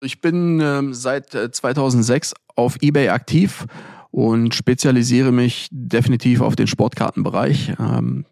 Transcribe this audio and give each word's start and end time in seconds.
Ich 0.00 0.20
bin 0.20 0.60
ähm, 0.60 0.94
seit 0.94 1.30
2006 1.30 2.32
äh, 2.32 2.34
auf 2.54 2.76
eBay 2.80 3.08
aktiv 3.08 3.66
und 4.10 4.54
spezialisiere 4.54 5.32
mich 5.32 5.68
definitiv 5.70 6.40
auf 6.40 6.56
den 6.56 6.66
Sportkartenbereich. 6.66 7.74
Ähm, 7.78 8.24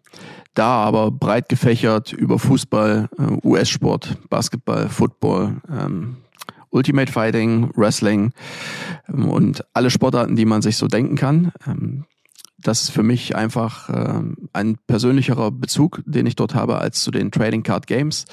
da 0.53 0.83
aber 0.83 1.11
breit 1.11 1.49
gefächert 1.49 2.13
über 2.13 2.39
Fußball, 2.39 3.09
äh, 3.19 3.47
US-Sport, 3.47 4.17
Basketball, 4.29 4.89
Football, 4.89 5.61
ähm, 5.69 6.17
Ultimate 6.69 7.11
Fighting, 7.11 7.69
Wrestling 7.75 8.31
ähm, 9.09 9.29
und 9.29 9.63
alle 9.73 9.89
Sportarten, 9.89 10.35
die 10.35 10.45
man 10.45 10.61
sich 10.61 10.77
so 10.77 10.87
denken 10.87 11.15
kann. 11.15 11.51
Ähm, 11.67 12.05
das 12.57 12.83
ist 12.83 12.89
für 12.89 13.03
mich 13.03 13.35
einfach 13.35 13.89
ähm, 13.89 14.49
ein 14.51 14.77
persönlicherer 14.87 15.51
Bezug, 15.51 16.01
den 16.05 16.25
ich 16.25 16.35
dort 16.35 16.55
habe, 16.55 16.79
als 16.79 17.03
zu 17.03 17.11
den 17.11 17.31
Trading 17.31 17.63
Card 17.63 17.85
Games. 17.85 18.25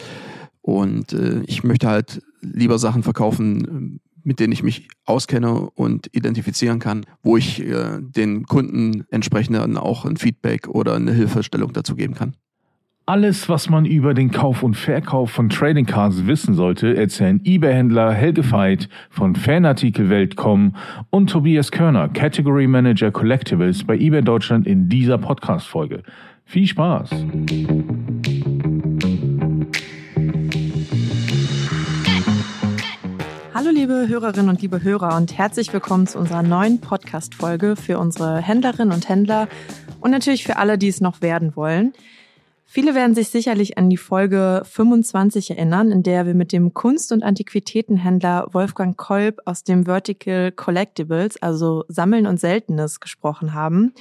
Und 0.65 1.13
äh, 1.13 1.43
ich 1.47 1.63
möchte 1.63 1.89
halt 1.89 2.23
lieber 2.41 2.79
Sachen 2.79 3.03
verkaufen, 3.03 4.01
mit 4.23 4.41
denen 4.41 4.55
ich 4.55 4.63
mich 4.63 4.89
auskenne 5.05 5.69
und 5.75 6.09
identifizieren 6.17 6.79
kann, 6.79 7.05
wo 7.23 7.37
ich 7.37 7.63
äh, 7.63 8.01
den 8.01 8.47
Kunden 8.47 9.05
entsprechend 9.11 9.57
dann 9.57 9.77
auch 9.77 10.07
ein 10.07 10.17
Feedback 10.17 10.67
oder 10.69 10.95
eine 10.95 11.13
Hilfestellung 11.13 11.75
dazu 11.75 11.97
geben 11.97 12.15
kann. 12.15 12.35
Alles, 13.05 13.51
was 13.51 13.69
man 13.69 13.85
über 13.85 14.15
den 14.15 14.31
Kauf 14.31 14.63
und 14.63 14.75
Verkauf 14.75 15.31
von 15.31 15.51
Trading 15.51 15.85
Cards 15.85 16.27
wissen 16.27 16.55
sollte, 16.55 16.97
erzählen 16.97 17.43
eBay-Händler 17.45 18.15
Helge 18.15 18.51
Veit 18.51 18.89
von 19.11 19.37
Fanartikelwelt.com 19.37 20.75
und 21.11 21.29
Tobias 21.29 21.71
Körner, 21.71 22.09
Category 22.09 22.67
Manager 22.67 23.11
Collectibles 23.11 23.85
bei 23.85 23.99
eBay 23.99 24.23
Deutschland 24.23 24.67
in 24.67 24.89
dieser 24.89 25.19
Podcast-Folge. 25.19 26.03
Viel 26.47 26.67
Spaß! 26.67 27.11
Hallo 33.65 33.77
liebe 33.77 34.09
Hörerinnen 34.09 34.51
und 34.51 34.61
liebe 34.61 34.83
Hörer 34.83 35.17
und 35.17 35.39
herzlich 35.39 35.73
willkommen 35.73 36.07
zu 36.07 36.19
unserer 36.19 36.43
neuen 36.43 36.83
Podcast-Folge 36.83 37.77
für 37.77 37.99
unsere 37.99 38.37
Händlerinnen 38.37 38.93
und 38.93 39.09
Händler 39.09 39.49
und 40.03 40.11
natürlich 40.11 40.45
für 40.45 40.59
alle, 40.59 40.77
die 40.77 40.89
es 40.89 41.01
noch 41.01 41.23
werden 41.23 41.57
wollen. 41.57 41.95
Viele 42.67 42.95
werden 42.95 43.15
sich 43.15 43.31
sicherlich 43.31 43.79
an 43.79 43.89
die 43.89 43.97
Folge 43.97 44.61
25 44.71 45.53
erinnern, 45.53 45.93
in 45.93 46.03
der 46.03 46.27
wir 46.27 46.35
mit 46.35 46.53
dem 46.53 46.75
Kunst- 46.75 47.11
und 47.11 47.23
Antiquitätenhändler 47.23 48.49
Wolfgang 48.53 48.99
Kolb 48.99 49.41
aus 49.47 49.65
dem 49.65 49.87
Vertical 49.87 50.53
Collectibles, 50.53 51.41
also 51.41 51.87
Sammeln 51.89 52.27
und 52.27 52.39
Seltenes, 52.39 53.01
gesprochen 53.01 53.55
haben. 53.55 53.95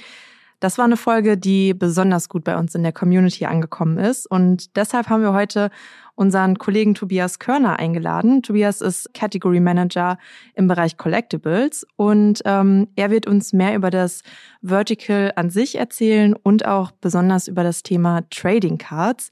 Das 0.60 0.78
war 0.78 0.84
eine 0.84 0.96
Folge, 0.96 1.36
die 1.36 1.74
besonders 1.74 2.28
gut 2.28 2.44
bei 2.44 2.56
uns 2.56 2.74
in 2.74 2.82
der 2.82 2.92
Community 2.92 3.44
angekommen 3.46 3.98
ist 3.98 4.26
und 4.30 4.76
deshalb 4.76 5.08
haben 5.08 5.22
wir 5.22 5.32
heute 5.32 5.70
unseren 6.14 6.58
Kollegen 6.58 6.94
Tobias 6.94 7.38
Körner 7.38 7.78
eingeladen. 7.78 8.42
Tobias 8.42 8.80
ist 8.80 9.12
Category 9.14 9.60
Manager 9.60 10.18
im 10.54 10.68
Bereich 10.68 10.96
Collectibles 10.96 11.86
und 11.96 12.42
ähm, 12.44 12.88
er 12.96 13.10
wird 13.10 13.26
uns 13.26 13.52
mehr 13.52 13.74
über 13.74 13.90
das 13.90 14.22
Vertical 14.62 15.32
an 15.36 15.50
sich 15.50 15.76
erzählen 15.76 16.34
und 16.34 16.66
auch 16.66 16.92
besonders 16.92 17.48
über 17.48 17.62
das 17.62 17.82
Thema 17.82 18.22
Trading 18.30 18.78
Cards. 18.78 19.30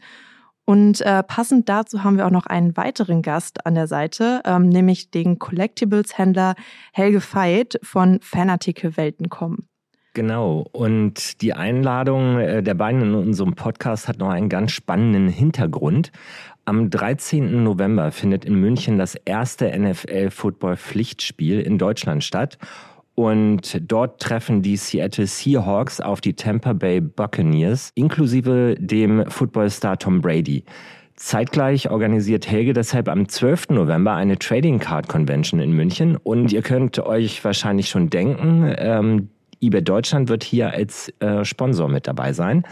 Und 0.65 1.01
äh, 1.01 1.23
passend 1.25 1.69
dazu 1.69 2.05
haben 2.05 2.17
wir 2.17 2.27
auch 2.27 2.31
noch 2.31 2.47
einen 2.47 2.77
weiteren 2.77 3.23
Gast 3.23 3.67
an 3.67 3.75
der 3.75 3.89
Seite, 3.89 4.43
ähm, 4.45 4.69
nämlich 4.69 5.11
den 5.11 5.39
Collectibles-Händler 5.39 6.55
Helge 6.93 7.21
Veit 7.21 7.81
von 7.83 8.21
Fanartikel 8.23 8.97
Welten.com. 8.97 9.72
Genau. 10.15 10.67
Und 10.73 11.41
die 11.41 11.55
Einladung 11.55 12.39
äh, 12.39 12.63
der 12.63 12.75
beiden 12.75 13.01
in 13.01 13.15
unserem 13.15 13.55
Podcast 13.55 14.09
hat 14.09 14.19
noch 14.19 14.29
einen 14.29 14.51
ganz 14.51 14.73
spannenden 14.73 15.29
Hintergrund. 15.29 16.13
Am 16.65 16.91
13. 16.91 17.65
November 17.65 18.13
findet 18.13 18.45
in 18.45 18.55
München 18.57 18.99
das 18.99 19.15
erste 19.15 19.77
NFL-Football-Pflichtspiel 19.77 21.61
in 21.61 21.79
Deutschland 21.79 22.23
statt. 22.25 22.59
Und 23.15 23.81
dort 23.91 24.21
treffen 24.21 24.63
die 24.63 24.77
Seattle 24.77 25.27
Seahawks 25.27 26.01
auf 26.01 26.21
die 26.21 26.35
Tampa 26.35 26.73
Bay 26.73 27.01
Buccaneers, 27.01 27.91
inklusive 27.95 28.77
dem 28.79 29.29
Footballstar 29.29 29.99
Tom 29.99 30.21
Brady. 30.21 30.65
Zeitgleich 31.17 31.91
organisiert 31.91 32.51
Helge 32.51 32.73
deshalb 32.73 33.09
am 33.09 33.29
12. 33.29 33.71
November 33.71 34.15
eine 34.15 34.39
Trading 34.39 34.79
Card 34.79 35.09
Convention 35.09 35.61
in 35.61 35.73
München. 35.73 36.17
Und 36.17 36.53
ihr 36.53 36.63
könnt 36.63 36.99
euch 36.99 37.45
wahrscheinlich 37.45 37.89
schon 37.89 38.09
denken, 38.09 38.75
ähm, 38.77 39.29
eBay 39.63 39.83
Deutschland 39.83 40.29
wird 40.29 40.43
hier 40.45 40.71
als 40.71 41.13
äh, 41.21 41.45
Sponsor 41.45 41.89
mit 41.89 42.07
dabei 42.07 42.33
sein. 42.33 42.65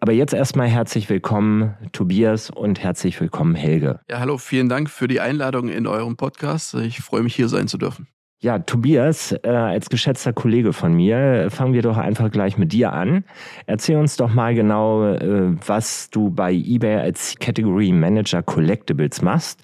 Aber 0.00 0.12
jetzt 0.12 0.34
erstmal 0.34 0.68
herzlich 0.68 1.08
willkommen, 1.08 1.74
Tobias, 1.92 2.50
und 2.50 2.82
herzlich 2.82 3.20
willkommen, 3.20 3.54
Helge. 3.54 4.00
Ja, 4.10 4.20
hallo, 4.20 4.38
vielen 4.38 4.68
Dank 4.68 4.90
für 4.90 5.08
die 5.08 5.20
Einladung 5.20 5.68
in 5.68 5.86
eurem 5.86 6.16
Podcast. 6.16 6.74
Ich 6.74 7.00
freue 7.00 7.22
mich, 7.22 7.34
hier 7.34 7.48
sein 7.48 7.68
zu 7.68 7.78
dürfen. 7.78 8.06
Ja, 8.40 8.60
Tobias, 8.60 9.32
äh, 9.42 9.48
als 9.48 9.88
geschätzter 9.90 10.32
Kollege 10.32 10.72
von 10.72 10.92
mir, 10.92 11.48
fangen 11.50 11.72
wir 11.72 11.82
doch 11.82 11.96
einfach 11.96 12.30
gleich 12.30 12.56
mit 12.56 12.72
dir 12.72 12.92
an. 12.92 13.24
Erzähl 13.66 13.96
uns 13.96 14.16
doch 14.16 14.32
mal 14.32 14.54
genau, 14.54 15.04
äh, 15.06 15.56
was 15.66 16.10
du 16.10 16.30
bei 16.30 16.52
eBay 16.52 16.98
als 16.98 17.34
Category 17.40 17.90
Manager 17.90 18.44
Collectibles 18.44 19.22
machst 19.22 19.60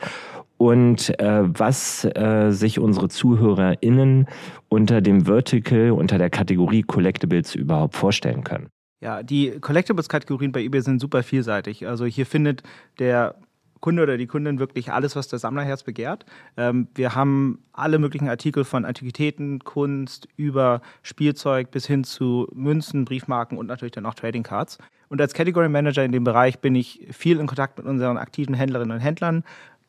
und 0.64 1.20
äh, 1.20 1.42
was 1.42 2.06
äh, 2.06 2.50
sich 2.50 2.78
unsere 2.78 3.10
ZuhörerInnen 3.10 4.26
unter 4.70 5.02
dem 5.02 5.26
Vertical, 5.26 5.90
unter 5.90 6.16
der 6.16 6.30
Kategorie 6.30 6.82
Collectibles 6.82 7.54
überhaupt 7.54 7.94
vorstellen 7.94 8.44
können. 8.44 8.68
Ja, 9.02 9.22
die 9.22 9.60
Collectibles-Kategorien 9.60 10.52
bei 10.52 10.62
eBay 10.62 10.80
sind 10.80 11.02
super 11.02 11.22
vielseitig. 11.22 11.86
Also 11.86 12.06
hier 12.06 12.24
findet 12.24 12.62
der 12.98 13.34
Kunde 13.80 14.04
oder 14.04 14.16
die 14.16 14.26
Kundin 14.26 14.58
wirklich 14.58 14.90
alles, 14.90 15.14
was 15.14 15.28
das 15.28 15.42
Sammlerherz 15.42 15.82
begehrt. 15.82 16.24
Ähm, 16.56 16.88
wir 16.94 17.14
haben 17.14 17.58
alle 17.74 17.98
möglichen 17.98 18.30
Artikel 18.30 18.64
von 18.64 18.86
Antiquitäten, 18.86 19.58
Kunst 19.58 20.28
über 20.36 20.80
Spielzeug 21.02 21.72
bis 21.72 21.86
hin 21.86 22.04
zu 22.04 22.48
Münzen, 22.54 23.04
Briefmarken 23.04 23.58
und 23.58 23.66
natürlich 23.66 23.92
dann 23.92 24.06
auch 24.06 24.14
Trading 24.14 24.44
Cards. 24.44 24.78
Und 25.10 25.20
als 25.20 25.34
Category 25.34 25.68
Manager 25.68 26.02
in 26.02 26.12
dem 26.12 26.24
Bereich 26.24 26.60
bin 26.60 26.74
ich 26.74 27.06
viel 27.12 27.38
in 27.38 27.46
Kontakt 27.46 27.76
mit 27.76 27.86
unseren 27.86 28.16
aktiven 28.16 28.54
Händlerinnen 28.54 28.96
und 28.96 29.02
Händlern, 29.02 29.44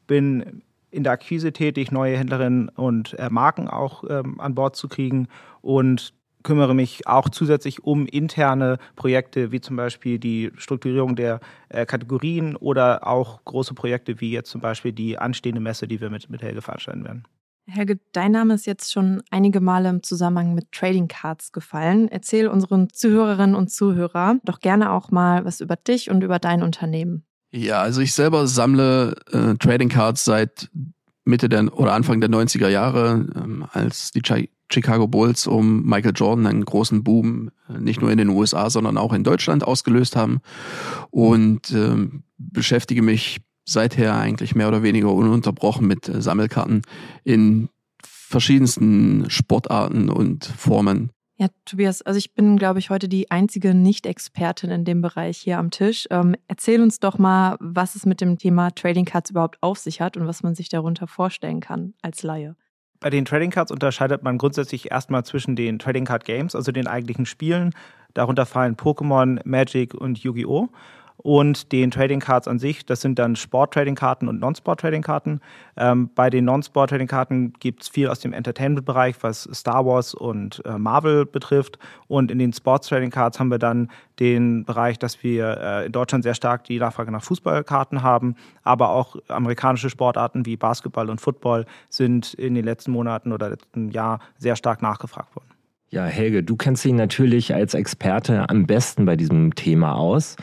bin 0.07 0.61
in 0.91 1.03
der 1.03 1.13
Akquise 1.13 1.51
tätig, 1.51 1.91
neue 1.91 2.17
Händlerinnen 2.17 2.69
und 2.69 3.13
äh, 3.19 3.29
Marken 3.29 3.67
auch 3.67 4.03
ähm, 4.09 4.39
an 4.39 4.55
Bord 4.55 4.75
zu 4.75 4.87
kriegen 4.87 5.27
und 5.61 6.13
kümmere 6.45 6.73
mich 6.75 7.07
auch 7.07 7.27
zusätzlich 7.27 7.83
um 7.83 8.05
interne 8.05 8.77
Projekte, 8.95 9.51
wie 9.51 9.59
zum 9.59 9.75
Beispiel 9.75 10.19
die 10.19 10.51
Strukturierung 10.55 11.15
der 11.15 11.41
äh, 11.69 11.85
Kategorien 11.85 12.55
oder 12.55 13.05
auch 13.07 13.43
große 13.43 13.73
Projekte, 13.73 14.21
wie 14.21 14.31
jetzt 14.31 14.51
zum 14.51 14.61
Beispiel 14.61 14.93
die 14.93 15.17
anstehende 15.17 15.59
Messe, 15.59 15.87
die 15.87 15.99
wir 15.99 16.09
mit, 16.09 16.29
mit 16.29 16.41
Helge 16.41 16.61
veranstalten 16.61 17.03
werden. 17.03 17.23
Helge, 17.67 17.99
dein 18.11 18.31
Name 18.31 18.53
ist 18.53 18.67
jetzt 18.67 18.93
schon 18.93 19.23
einige 19.31 19.59
Male 19.59 19.89
im 19.89 20.03
Zusammenhang 20.03 20.53
mit 20.53 20.71
Trading 20.71 21.07
Cards 21.07 21.51
gefallen. 21.51 22.07
Erzähl 22.09 22.47
unseren 22.47 22.91
Zuhörerinnen 22.91 23.55
und 23.55 23.71
Zuhörern 23.71 24.39
doch 24.43 24.59
gerne 24.59 24.91
auch 24.91 25.09
mal 25.09 25.45
was 25.45 25.61
über 25.61 25.75
dich 25.75 26.11
und 26.11 26.23
über 26.23 26.37
dein 26.37 26.61
Unternehmen. 26.61 27.25
Ja, 27.51 27.81
also 27.81 28.01
ich 28.01 28.13
selber 28.13 28.47
sammle 28.47 29.15
äh, 29.31 29.55
Trading 29.55 29.89
Cards 29.89 30.25
seit 30.25 30.69
Mitte 31.25 31.49
der 31.49 31.77
oder 31.77 31.93
Anfang 31.93 32.21
der 32.21 32.29
90er 32.29 32.69
Jahre, 32.69 33.25
ähm, 33.35 33.65
als 33.71 34.11
die 34.11 34.21
Chicago 34.71 35.07
Bulls 35.07 35.47
um 35.47 35.83
Michael 35.83 36.13
Jordan 36.15 36.47
einen 36.47 36.65
großen 36.65 37.03
Boom 37.03 37.51
äh, 37.69 37.79
nicht 37.79 38.01
nur 38.01 38.11
in 38.11 38.17
den 38.17 38.29
USA, 38.29 38.69
sondern 38.69 38.97
auch 38.97 39.13
in 39.13 39.23
Deutschland 39.23 39.63
ausgelöst 39.63 40.15
haben 40.15 40.39
und 41.11 41.71
ähm, 41.71 42.23
beschäftige 42.37 43.01
mich 43.01 43.39
seither 43.65 44.15
eigentlich 44.15 44.55
mehr 44.55 44.67
oder 44.67 44.83
weniger 44.83 45.11
ununterbrochen 45.11 45.87
mit 45.87 46.07
äh, 46.07 46.21
Sammelkarten 46.21 46.83
in 47.23 47.69
verschiedensten 48.03 49.29
Sportarten 49.29 50.09
und 50.09 50.45
Formen. 50.45 51.11
Ja, 51.37 51.47
Tobias, 51.65 52.01
also 52.01 52.17
ich 52.17 52.33
bin, 52.33 52.57
glaube 52.57 52.79
ich, 52.79 52.89
heute 52.89 53.09
die 53.09 53.29
einzige 53.29 53.73
Nicht-Expertin 53.73 54.71
in 54.71 54.85
dem 54.85 55.01
Bereich 55.01 55.37
hier 55.37 55.57
am 55.57 55.69
Tisch. 55.69 56.07
Ähm, 56.09 56.35
erzähl 56.47 56.81
uns 56.81 57.01
doch 57.01 57.17
mal, 57.17 57.57
was 57.59 57.95
es 57.95 58.05
mit 58.05 58.21
dem 58.21 58.37
Thema 58.37 58.71
Trading 58.71 59.03
Cards 59.03 59.31
überhaupt 59.31 59.57
auf 59.61 59.77
sich 59.77 59.99
hat 59.99 60.15
und 60.15 60.27
was 60.27 60.43
man 60.43 60.55
sich 60.55 60.69
darunter 60.69 61.07
vorstellen 61.07 61.59
kann 61.59 61.93
als 62.01 62.23
Laie. 62.23 62.55
Bei 63.01 63.09
den 63.09 63.25
Trading 63.25 63.51
Cards 63.51 63.71
unterscheidet 63.71 64.23
man 64.23 64.37
grundsätzlich 64.37 64.91
erstmal 64.91 65.25
zwischen 65.25 65.57
den 65.57 65.77
Trading 65.77 66.05
Card 66.05 66.23
Games, 66.23 66.55
also 66.55 66.71
den 66.71 66.87
eigentlichen 66.87 67.25
Spielen. 67.25 67.73
Darunter 68.13 68.45
fallen 68.45 68.77
Pokémon, 68.77 69.41
Magic 69.43 69.93
und 69.93 70.19
Yu-Gi-Oh! 70.19 70.69
Und 71.25 71.71
den 71.71 71.89
Trading 71.89 72.19
Cards 72.19 72.47
an 72.47 72.59
sich. 72.59 72.85
Das 72.85 73.01
sind 73.01 73.17
dann 73.17 73.35
Sport-Trading-Karten 73.35 74.27
und 74.27 74.39
Non-Sport-Trading-Karten. 74.39 75.41
Ähm, 75.75 76.11
bei 76.13 76.29
den 76.29 76.45
Non-Sport-Trading-Karten 76.45 77.53
gibt 77.59 77.81
es 77.81 77.89
viel 77.89 78.09
aus 78.09 78.19
dem 78.19 78.31
Entertainment-Bereich, 78.31 79.15
was 79.21 79.49
Star 79.51 79.87
Wars 79.87 80.13
und 80.13 80.61
äh, 80.65 80.77
Marvel 80.77 81.25
betrifft. 81.25 81.79
Und 82.07 82.29
in 82.29 82.37
den 82.37 82.53
Sports-Trading-Cards 82.53 83.39
haben 83.39 83.49
wir 83.49 83.57
dann 83.57 83.89
den 84.19 84.65
Bereich, 84.65 84.99
dass 84.99 85.23
wir 85.23 85.57
äh, 85.59 85.85
in 85.87 85.91
Deutschland 85.91 86.23
sehr 86.23 86.35
stark 86.35 86.63
die 86.65 86.77
Nachfrage 86.77 87.11
nach 87.11 87.23
Fußballkarten 87.23 88.03
haben, 88.03 88.35
aber 88.61 88.89
auch 88.91 89.15
amerikanische 89.27 89.89
Sportarten 89.89 90.45
wie 90.45 90.57
Basketball 90.57 91.09
und 91.09 91.19
Football 91.19 91.65
sind 91.89 92.35
in 92.35 92.53
den 92.53 92.65
letzten 92.65 92.91
Monaten 92.91 93.31
oder 93.31 93.49
letzten 93.49 93.89
Jahr 93.89 94.19
sehr 94.37 94.55
stark 94.55 94.83
nachgefragt 94.83 95.35
worden. 95.35 95.49
Ja, 95.89 96.05
Helge, 96.05 96.43
du 96.43 96.55
kennst 96.55 96.83
dich 96.85 96.93
natürlich 96.93 97.55
als 97.55 97.73
Experte 97.73 98.47
am 98.49 98.67
besten 98.67 99.05
bei 99.05 99.15
diesem 99.15 99.55
Thema 99.55 99.95
aus. 99.95 100.35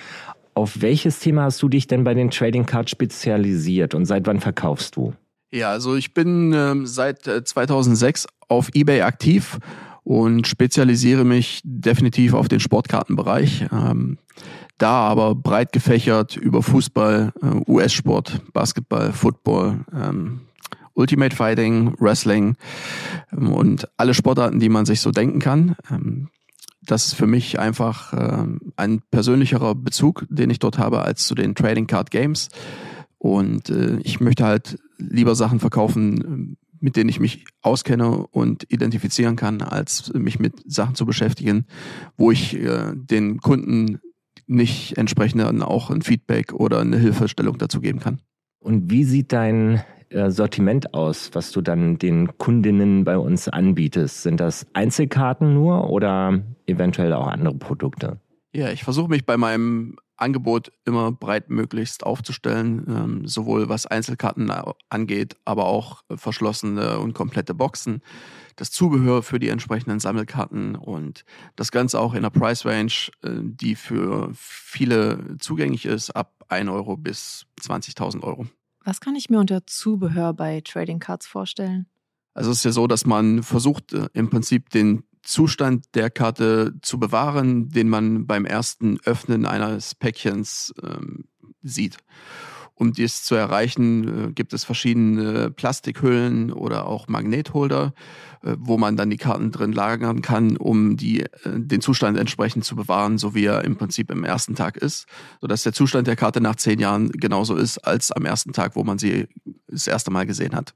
Auf 0.54 0.82
welches 0.82 1.18
Thema 1.18 1.44
hast 1.44 1.62
du 1.62 1.68
dich 1.68 1.86
denn 1.86 2.04
bei 2.04 2.14
den 2.14 2.30
Trading 2.30 2.66
Cards 2.66 2.90
spezialisiert 2.90 3.94
und 3.94 4.04
seit 4.04 4.26
wann 4.26 4.40
verkaufst 4.40 4.96
du? 4.96 5.14
Ja, 5.50 5.70
also 5.70 5.96
ich 5.96 6.14
bin 6.14 6.52
ähm, 6.54 6.86
seit 6.86 7.22
2006 7.24 8.26
auf 8.48 8.70
eBay 8.74 9.02
aktiv 9.02 9.58
und 10.04 10.46
spezialisiere 10.46 11.24
mich 11.24 11.60
definitiv 11.64 12.34
auf 12.34 12.48
den 12.48 12.60
Sportkartenbereich. 12.60 13.66
Ähm, 13.72 14.18
da 14.78 15.08
aber 15.08 15.34
breit 15.34 15.72
gefächert 15.72 16.36
über 16.36 16.62
Fußball, 16.62 17.32
äh, 17.40 17.70
US-Sport, 17.70 18.40
Basketball, 18.52 19.12
Football, 19.12 19.84
ähm, 19.94 20.40
Ultimate 20.94 21.34
Fighting, 21.34 21.94
Wrestling 22.00 22.56
ähm, 23.32 23.52
und 23.52 23.88
alle 23.96 24.14
Sportarten, 24.14 24.58
die 24.58 24.68
man 24.68 24.86
sich 24.86 25.00
so 25.00 25.10
denken 25.10 25.38
kann. 25.38 25.76
Ähm, 26.82 26.86
das 26.86 27.06
ist 27.06 27.14
für 27.14 27.26
mich 27.26 27.58
einfach 27.58 28.12
ähm, 28.16 28.60
ein 28.76 29.02
persönlicherer 29.10 29.74
Bezug, 29.74 30.26
den 30.30 30.50
ich 30.50 30.58
dort 30.58 30.78
habe, 30.78 31.02
als 31.02 31.26
zu 31.26 31.34
den 31.34 31.54
Trading 31.54 31.86
Card 31.86 32.10
Games. 32.10 32.48
Und 33.18 33.70
äh, 33.70 33.98
ich 34.02 34.20
möchte 34.20 34.44
halt 34.44 34.78
lieber 34.98 35.34
Sachen 35.34 35.60
verkaufen, 35.60 36.56
mit 36.80 36.96
denen 36.96 37.08
ich 37.08 37.20
mich 37.20 37.44
auskenne 37.62 38.26
und 38.26 38.66
identifizieren 38.70 39.36
kann, 39.36 39.62
als 39.62 40.12
mich 40.14 40.40
mit 40.40 40.54
Sachen 40.66 40.96
zu 40.96 41.06
beschäftigen, 41.06 41.66
wo 42.16 42.32
ich 42.32 42.56
äh, 42.56 42.92
den 42.94 43.40
Kunden 43.40 44.00
nicht 44.48 44.98
entsprechend 44.98 45.62
auch 45.62 45.90
ein 45.90 46.02
Feedback 46.02 46.52
oder 46.52 46.80
eine 46.80 46.98
Hilfestellung 46.98 47.58
dazu 47.58 47.80
geben 47.80 48.00
kann. 48.00 48.20
Und 48.58 48.90
wie 48.90 49.04
sieht 49.04 49.32
dein 49.32 49.82
Sortiment 50.28 50.94
aus, 50.94 51.30
was 51.32 51.52
du 51.52 51.60
dann 51.60 51.98
den 51.98 52.36
Kundinnen 52.38 53.04
bei 53.04 53.18
uns 53.18 53.48
anbietest? 53.48 54.22
Sind 54.22 54.40
das 54.40 54.66
Einzelkarten 54.72 55.54
nur 55.54 55.90
oder 55.90 56.42
eventuell 56.66 57.12
auch 57.12 57.26
andere 57.26 57.54
Produkte? 57.54 58.20
Ja, 58.54 58.70
ich 58.70 58.84
versuche 58.84 59.08
mich 59.08 59.24
bei 59.24 59.36
meinem 59.36 59.96
Angebot 60.16 60.72
immer 60.84 61.10
breitmöglichst 61.10 62.04
aufzustellen, 62.04 62.84
ähm, 62.88 63.26
sowohl 63.26 63.68
was 63.68 63.86
Einzelkarten 63.86 64.52
angeht, 64.88 65.36
aber 65.44 65.66
auch 65.66 66.02
verschlossene 66.14 66.98
und 66.98 67.14
komplette 67.14 67.54
Boxen, 67.54 68.02
das 68.56 68.70
Zubehör 68.70 69.22
für 69.22 69.38
die 69.38 69.48
entsprechenden 69.48 70.00
Sammelkarten 70.00 70.76
und 70.76 71.24
das 71.56 71.72
Ganze 71.72 71.98
auch 71.98 72.12
in 72.12 72.18
einer 72.18 72.30
Price 72.30 72.64
Range, 72.64 72.92
äh, 73.22 73.30
die 73.42 73.74
für 73.74 74.30
viele 74.34 75.36
zugänglich 75.38 75.86
ist, 75.86 76.10
ab 76.10 76.44
1 76.48 76.70
Euro 76.70 76.96
bis 76.96 77.46
20.000 77.60 78.22
Euro. 78.22 78.46
Was 78.84 79.00
kann 79.00 79.14
ich 79.16 79.30
mir 79.30 79.38
unter 79.38 79.66
Zubehör 79.66 80.32
bei 80.32 80.60
Trading 80.60 80.98
Cards 80.98 81.26
vorstellen? 81.26 81.86
Also 82.34 82.50
es 82.50 82.58
ist 82.58 82.64
ja 82.64 82.72
so, 82.72 82.86
dass 82.86 83.06
man 83.06 83.42
versucht, 83.42 83.92
äh, 83.92 84.08
im 84.14 84.30
Prinzip 84.30 84.70
den 84.70 85.04
Zustand 85.22 85.86
der 85.94 86.10
Karte 86.10 86.74
zu 86.82 86.98
bewahren, 86.98 87.68
den 87.68 87.88
man 87.88 88.26
beim 88.26 88.44
ersten 88.44 88.98
Öffnen 89.04 89.46
eines 89.46 89.94
Päckchens 89.94 90.74
ähm, 90.82 91.24
sieht. 91.62 91.98
Um 92.74 92.92
dies 92.92 93.22
zu 93.22 93.34
erreichen, 93.34 94.28
äh, 94.28 94.32
gibt 94.32 94.52
es 94.52 94.64
verschiedene 94.64 95.50
Plastikhüllen 95.50 96.52
oder 96.52 96.86
auch 96.86 97.08
Magnetholder, 97.08 97.92
äh, 98.42 98.56
wo 98.58 98.78
man 98.78 98.96
dann 98.96 99.10
die 99.10 99.16
Karten 99.16 99.50
drin 99.50 99.72
lagern 99.72 100.22
kann, 100.22 100.56
um 100.56 100.96
die, 100.96 101.22
äh, 101.22 101.28
den 101.44 101.80
Zustand 101.80 102.18
entsprechend 102.18 102.64
zu 102.64 102.74
bewahren, 102.76 103.18
so 103.18 103.34
wie 103.34 103.44
er 103.44 103.64
im 103.64 103.76
Prinzip 103.76 104.10
im 104.10 104.24
ersten 104.24 104.54
Tag 104.54 104.76
ist, 104.76 105.06
sodass 105.40 105.62
der 105.62 105.72
Zustand 105.72 106.06
der 106.06 106.16
Karte 106.16 106.40
nach 106.40 106.56
zehn 106.56 106.78
Jahren 106.80 107.10
genauso 107.10 107.56
ist 107.56 107.78
als 107.78 108.12
am 108.12 108.24
ersten 108.24 108.52
Tag, 108.52 108.76
wo 108.76 108.84
man 108.84 108.98
sie 108.98 109.28
das 109.68 109.86
erste 109.86 110.10
Mal 110.10 110.26
gesehen 110.26 110.54
hat. 110.54 110.74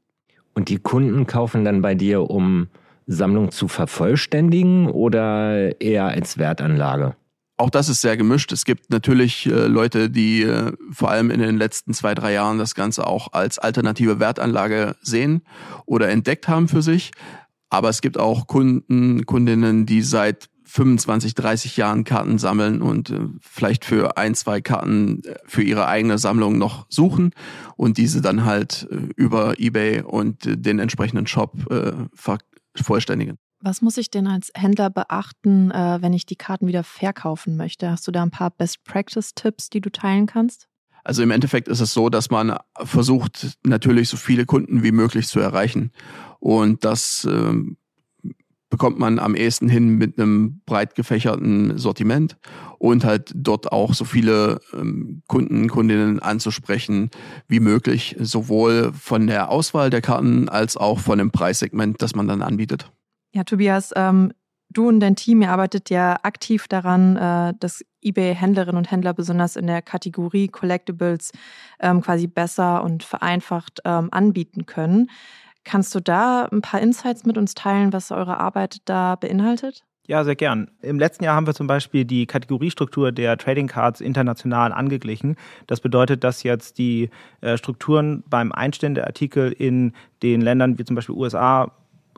Und 0.55 0.69
die 0.69 0.79
Kunden 0.79 1.27
kaufen 1.27 1.65
dann 1.65 1.83
bei 1.83 1.95
dir, 1.95 2.31
um 2.31 2.69
Sammlung 3.07 3.51
zu 3.53 3.69
vervollständigen 3.69 4.89
oder 4.89 5.81
eher 5.81 6.07
als 6.07 6.39
Wertanlage? 6.39 7.15
Auch 7.59 7.71
das 7.71 7.89
ist 7.89 8.03
sehr 8.03 8.19
gemischt. 8.19 8.53
Es 8.53 8.67
gibt 8.67 8.91
natürlich 8.91 9.47
äh, 9.47 9.67
Leute, 9.67 10.11
die 10.11 10.43
äh, 10.43 10.73
vor 10.91 11.11
allem 11.11 11.31
in 11.31 11.41
den 11.41 11.57
letzten 11.57 11.95
zwei, 11.95 12.15
drei 12.15 12.35
Jahren 12.35 12.59
das 12.59 12.75
Ganze 12.75 13.07
auch 13.07 13.33
als 13.33 13.59
alternative 13.59 14.21
Wertanlage 14.21 14.97
sehen 15.01 15.43
oder 15.87 16.11
entdeckt 16.11 16.49
haben 16.49 16.69
für 16.69 16.83
sich. 16.83 17.13
Aber 17.71 17.89
es 17.89 18.03
gibt 18.03 18.19
auch 18.19 18.47
Kunden, 18.47 19.25
Kundinnen, 19.25 19.87
die 19.87 20.03
seit 20.03 20.51
25, 20.67 21.35
30 21.35 21.77
Jahren 21.77 22.05
Karten 22.05 22.39
sammeln 22.39 22.83
und 22.83 23.11
äh, 23.11 23.21
vielleicht 23.41 23.85
für 23.87 24.19
ein, 24.19 24.35
zwei 24.35 24.61
Karten 24.61 25.23
äh, 25.25 25.37
für 25.47 25.63
ihre 25.63 25.87
eigene 25.87 26.19
Sammlung 26.19 26.59
noch 26.59 26.87
suchen 26.91 27.31
und 27.77 27.97
diese 27.97 28.21
dann 28.21 28.45
halt 28.45 28.87
äh, 28.91 28.97
über 29.17 29.59
eBay 29.59 30.03
und 30.03 30.45
äh, 30.45 30.59
den 30.59 30.79
entsprechenden 30.79 31.27
Shop 31.27 31.53
vervollständigen. 32.75 33.39
Was 33.61 33.83
muss 33.83 33.97
ich 33.97 34.11
denn 34.11 34.27
als 34.27 34.51
Händler 34.55 34.91
beachten, 34.91 35.71
äh, 35.71 35.99
wenn 36.01 36.13
ich 36.13 36.27
die 36.27 36.37
Karten 36.37 36.67
wieder 36.67 36.85
verkaufen 36.85 37.57
möchte? 37.57 37.91
Hast 37.91 38.07
du 38.07 38.13
da 38.13 38.23
ein 38.23 38.31
paar 38.31 38.51
Best-Practice-Tipps, 38.51 39.71
die 39.71 39.81
du 39.81 39.91
teilen 39.91 40.27
kannst? 40.27 40.69
Also 41.05 41.23
im 41.23 41.31
Endeffekt 41.31 41.69
ist 41.69 41.81
es 41.81 41.93
so, 41.93 42.09
dass 42.09 42.31
man 42.31 42.57
versucht, 42.75 43.57
natürlich 43.65 44.09
so 44.09 44.17
viele 44.17 44.45
Kunden 44.45 44.83
wie 44.83 44.93
möglich 44.93 45.29
zu 45.29 45.39
erreichen. 45.41 45.93
Und 46.41 46.85
das 46.85 47.27
ähm, 47.31 47.77
bekommt 48.69 48.99
man 48.99 49.19
am 49.19 49.35
ehesten 49.35 49.69
hin 49.69 49.91
mit 49.91 50.19
einem 50.19 50.61
breit 50.67 50.95
gefächerten 50.95 51.79
Sortiment 51.79 52.37
und 52.79 53.05
halt 53.05 53.33
dort 53.35 53.73
auch 53.73 53.95
so 53.95 54.05
viele 54.05 54.61
ähm, 54.73 55.23
Kunden, 55.29 55.69
Kundinnen 55.69 56.19
anzusprechen 56.19 57.11
wie 57.47 57.61
möglich, 57.61 58.17
sowohl 58.19 58.93
von 58.93 59.29
der 59.29 59.51
Auswahl 59.51 59.91
der 59.91 60.03
Karten 60.03 60.49
als 60.49 60.77
auch 60.77 60.99
von 60.99 61.19
dem 61.19 61.31
Preissegment, 61.31 62.03
das 62.03 62.15
man 62.15 62.27
dann 62.29 62.43
anbietet. 62.43 62.91
Ja, 63.37 63.45
Tobias, 63.45 63.93
ähm, 63.97 64.33
du 64.71 64.89
und 64.89 64.99
dein 64.99 65.15
Team, 65.15 65.43
ihr 65.43 65.51
arbeitet 65.51 65.91
ja 65.91 66.17
aktiv 66.23 66.69
daran, 66.69 67.17
äh, 67.17 67.53
dass 67.61 67.85
eBay-Händlerinnen 68.01 68.79
und 68.79 68.91
Händler 68.91 69.13
besonders 69.13 69.57
in 69.57 69.67
der 69.67 69.83
Kategorie 69.83 70.49
Collectibles 70.49 71.33
ähm, 71.79 72.01
quasi 72.01 72.29
besser 72.29 72.83
und 72.83 73.05
vereinfacht 73.05 73.81
ähm, 73.85 74.09
anbieten 74.11 74.65
können. 74.65 75.11
Kannst 75.65 75.95
du 75.95 76.01
da 76.01 76.49
ein 76.51 76.63
paar 76.63 76.81
Insights 76.81 77.27
mit 77.27 77.37
uns 77.37 77.53
teilen, 77.53 77.93
was 77.93 78.11
eure 78.11 78.41
Arbeit 78.41 78.79
da 78.87 79.17
beinhaltet? 79.17 79.85
Ja, 80.07 80.25
sehr 80.25 80.37
gern. 80.37 80.71
Im 80.81 80.99
letzten 80.99 81.25
Jahr 81.25 81.37
haben 81.37 81.47
wir 81.47 81.53
zum 81.53 81.67
Beispiel 81.67 82.07
die 82.07 82.25
Kategoriestruktur 82.25 83.13
der 83.13 83.37
Trading 83.37 83.67
Cards 83.67 84.01
international 84.01 84.73
angeglichen. 84.73 85.37
Das 85.67 85.81
bedeutet, 85.81 86.25
dass 86.25 86.43
jetzt 86.43 86.79
die 86.79 87.11
äh, 87.43 87.59
Strukturen 87.59 88.25
beim 88.31 88.51
Einstellen 88.51 88.95
der 88.95 89.07
Artikel 89.07 89.53
in 89.53 89.93
den 90.23 90.41
Ländern 90.41 90.79
wie 90.79 90.85
zum 90.85 90.97
Beispiel 90.97 91.17
USA, 91.17 91.71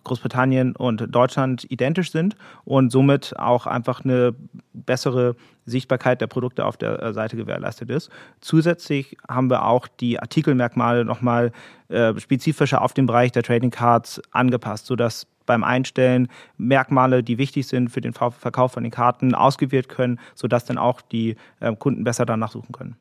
Großbritannien 0.09 0.75
und 0.77 1.07
Deutschland 1.09 1.65
identisch 1.71 2.11
sind 2.11 2.37
und 2.65 2.91
somit 2.91 3.39
auch 3.39 3.67
einfach 3.67 4.05
eine 4.05 4.35
bessere 4.73 5.37
Sichtbarkeit 5.65 6.21
der 6.21 6.27
Produkte 6.27 6.65
auf 6.65 6.77
der 6.77 7.03
äh, 7.03 7.13
Seite 7.13 7.37
gewährleistet 7.37 7.91
ist. 7.91 8.11
Zusätzlich 8.41 9.17
haben 9.29 9.51
wir 9.51 9.65
auch 9.65 9.87
die 9.87 10.19
Artikelmerkmale 10.19 11.05
nochmal 11.05 11.53
äh, 11.89 12.19
spezifischer 12.19 12.83
auf 12.83 12.95
den 12.95 13.07
Bereich 13.07 13.33
der 13.33 13.43
Trading 13.43 13.71
Cards 13.71 14.21
angepasst, 14.33 14.87
sodass 14.87 15.27
beim 15.47 15.65
Einstellen 15.65 16.29
Merkmale, 16.57 17.23
die 17.23 17.39
wichtig 17.39 17.67
sind 17.67 17.89
für 17.89 18.01
den 18.01 18.13
Verkauf 18.13 18.73
von 18.73 18.83
den 18.83 18.93
Karten, 18.93 19.35
ausgewählt 19.35 19.89
können, 19.89 20.21
sodass 20.35 20.65
dann 20.65 20.79
auch 20.79 21.01
die 21.01 21.37
äh, 21.61 21.75
Kunden 21.75 22.05
besser 22.05 22.27
danach 22.27 22.53
suchen 22.53 22.73
können. 22.73 22.97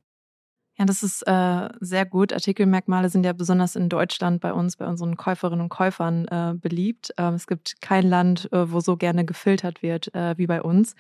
Ja, 0.80 0.86
das 0.86 1.02
ist 1.02 1.24
äh, 1.28 1.70
sehr 1.80 2.06
gut. 2.06 2.32
Artikelmerkmale 2.34 3.10
sind 3.10 3.26
ja 3.26 3.34
besonders 3.34 3.76
in 3.76 3.90
Deutschland 3.90 4.42
bei 4.42 4.54
uns, 4.54 4.78
bei 4.78 4.86
unseren 4.86 5.18
Käuferinnen 5.18 5.62
und 5.62 5.70
Käufern 5.70 6.28
äh, 6.28 6.54
beliebt. 6.56 7.12
Ähm, 7.18 7.34
es 7.34 7.48
gibt 7.48 7.82
kein 7.82 8.08
Land, 8.08 8.48
äh, 8.52 8.72
wo 8.72 8.80
so 8.80 8.96
gerne 8.96 9.26
gefiltert 9.26 9.82
wird 9.82 10.14
äh, 10.14 10.38
wie 10.38 10.46
bei 10.46 10.62
uns. 10.62 10.94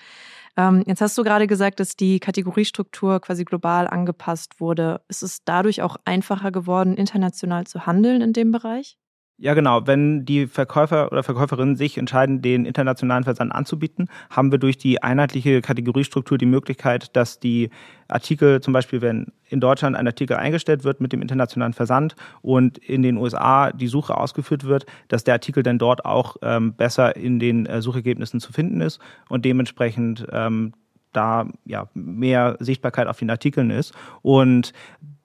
Ähm, 0.57 0.84
jetzt 0.88 1.01
hast 1.01 1.15
du 1.17 1.24
gerade 1.24 1.46
gesagt, 1.46 1.79
dass 1.79 1.96
die 1.96 2.19
Kategoriestruktur 2.19 3.19
quasi 3.22 3.46
global 3.46 3.88
angepasst 3.88 4.60
wurde. 4.60 5.01
Ist 5.10 5.22
es 5.22 5.43
dadurch 5.46 5.84
auch 5.84 5.98
einfacher 6.05 6.51
geworden, 6.51 6.96
international 6.96 7.67
zu 7.67 7.86
handeln 7.86 8.22
in 8.22 8.34
dem 8.34 8.51
Bereich? 8.51 8.98
Ja, 9.39 9.53
genau. 9.53 9.86
Wenn 9.86 10.25
die 10.25 10.48
Verkäufer 10.48 11.12
oder 11.12 11.22
Verkäuferinnen 11.22 11.75
sich 11.75 12.00
entscheiden, 12.00 12.41
den 12.41 12.65
internationalen 12.65 13.24
Versand 13.24 13.53
anzubieten, 13.53 14.10
haben 14.32 14.51
wir 14.51 14.58
durch 14.58 14.79
die 14.79 15.03
einheitliche 15.03 15.62
Kategoriestruktur 15.62 16.39
die 16.39 16.48
Möglichkeit, 16.48 17.15
dass 17.15 17.39
die 17.39 17.70
Artikel, 18.08 18.62
zum 18.62 18.74
Beispiel 18.74 19.01
wenn 19.01 19.27
in 19.48 19.60
Deutschland 19.60 19.96
ein 19.96 20.08
Artikel 20.08 20.38
eingestellt 20.38 20.84
wird 20.84 21.01
mit 21.01 21.13
dem 21.13 21.22
internationalen 21.22 21.74
Versand 21.74 22.15
und 22.41 22.79
in 22.79 23.03
den 23.03 23.17
USA 23.17 23.72
die 23.72 23.88
Suche 23.88 24.17
ausgeführt 24.17 24.63
wird, 24.63 24.88
dass 25.08 25.24
der 25.24 25.36
Artikel 25.36 25.62
dann 25.62 25.77
dort 25.77 26.03
auch 26.03 26.38
ähm, 26.41 26.74
besser 26.74 27.15
in 27.15 27.38
den 27.38 27.67
äh, 27.67 27.79
Suchergebnissen 27.84 28.39
zu 28.39 28.51
finden 28.51 28.82
ist 28.82 29.00
und 29.29 29.46
dementsprechend 29.46 30.25
ähm, 30.32 30.74
da 31.13 31.47
ja 31.65 31.87
mehr 31.93 32.57
Sichtbarkeit 32.59 33.07
auf 33.07 33.19
den 33.19 33.29
Artikeln 33.29 33.69
ist. 33.69 33.93
Und 34.21 34.73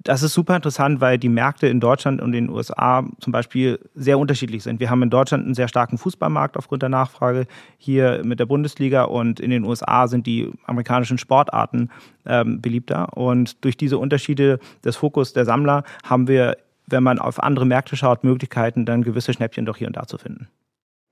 das 0.04 0.22
ist 0.22 0.34
super 0.34 0.56
interessant, 0.56 1.00
weil 1.00 1.18
die 1.18 1.28
Märkte 1.28 1.68
in 1.68 1.80
Deutschland 1.80 2.20
und 2.20 2.34
in 2.34 2.46
den 2.46 2.54
USA 2.54 3.04
zum 3.20 3.32
Beispiel 3.32 3.78
sehr 3.94 4.18
unterschiedlich 4.18 4.62
sind. 4.62 4.80
Wir 4.80 4.90
haben 4.90 5.02
in 5.02 5.10
Deutschland 5.10 5.44
einen 5.44 5.54
sehr 5.54 5.68
starken 5.68 5.98
Fußballmarkt 5.98 6.56
aufgrund 6.56 6.82
der 6.82 6.88
Nachfrage 6.88 7.46
hier 7.78 8.22
mit 8.24 8.40
der 8.40 8.46
Bundesliga 8.46 9.04
und 9.04 9.38
in 9.38 9.50
den 9.50 9.64
USA 9.64 10.08
sind 10.08 10.26
die 10.26 10.50
amerikanischen 10.66 11.18
Sportarten 11.18 11.90
ähm, 12.26 12.60
beliebter. 12.60 13.16
Und 13.16 13.64
durch 13.64 13.76
diese 13.76 13.98
Unterschiede 13.98 14.58
des 14.84 14.96
Fokus 14.96 15.32
der 15.34 15.44
Sammler 15.44 15.84
haben 16.04 16.26
wir, 16.26 16.56
wenn 16.86 17.02
man 17.02 17.18
auf 17.18 17.42
andere 17.42 17.66
Märkte 17.66 17.96
schaut, 17.96 18.24
Möglichkeiten, 18.24 18.84
dann 18.84 19.02
gewisse 19.02 19.32
Schnäppchen 19.32 19.66
doch 19.66 19.76
hier 19.76 19.86
und 19.86 19.96
da 19.96 20.06
zu 20.06 20.18
finden. 20.18 20.48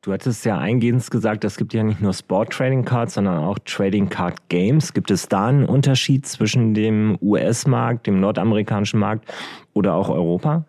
Du 0.03 0.15
hattest 0.15 0.47
ja 0.47 0.57
eingehend 0.57 1.11
gesagt, 1.11 1.45
es 1.45 1.59
gibt 1.59 1.75
ja 1.75 1.83
nicht 1.83 2.01
nur 2.01 2.15
Sport 2.15 2.55
Trading 2.55 2.87
Cards, 2.87 3.15
sondern 3.15 3.39
auch 3.39 3.59
Trading 3.67 4.09
Card 4.09 4.49
Games. 4.49 4.95
Gibt 4.95 5.11
es 5.11 5.29
da 5.29 5.49
einen 5.49 5.67
Unterschied 5.67 6.27
zwischen 6.27 6.73
dem 6.73 7.19
US-Markt, 7.21 8.07
dem 8.07 8.19
nordamerikanischen 8.19 8.99
Markt 8.99 9.31
oder 9.75 9.93
auch 9.95 10.09
Europa? 10.09 10.65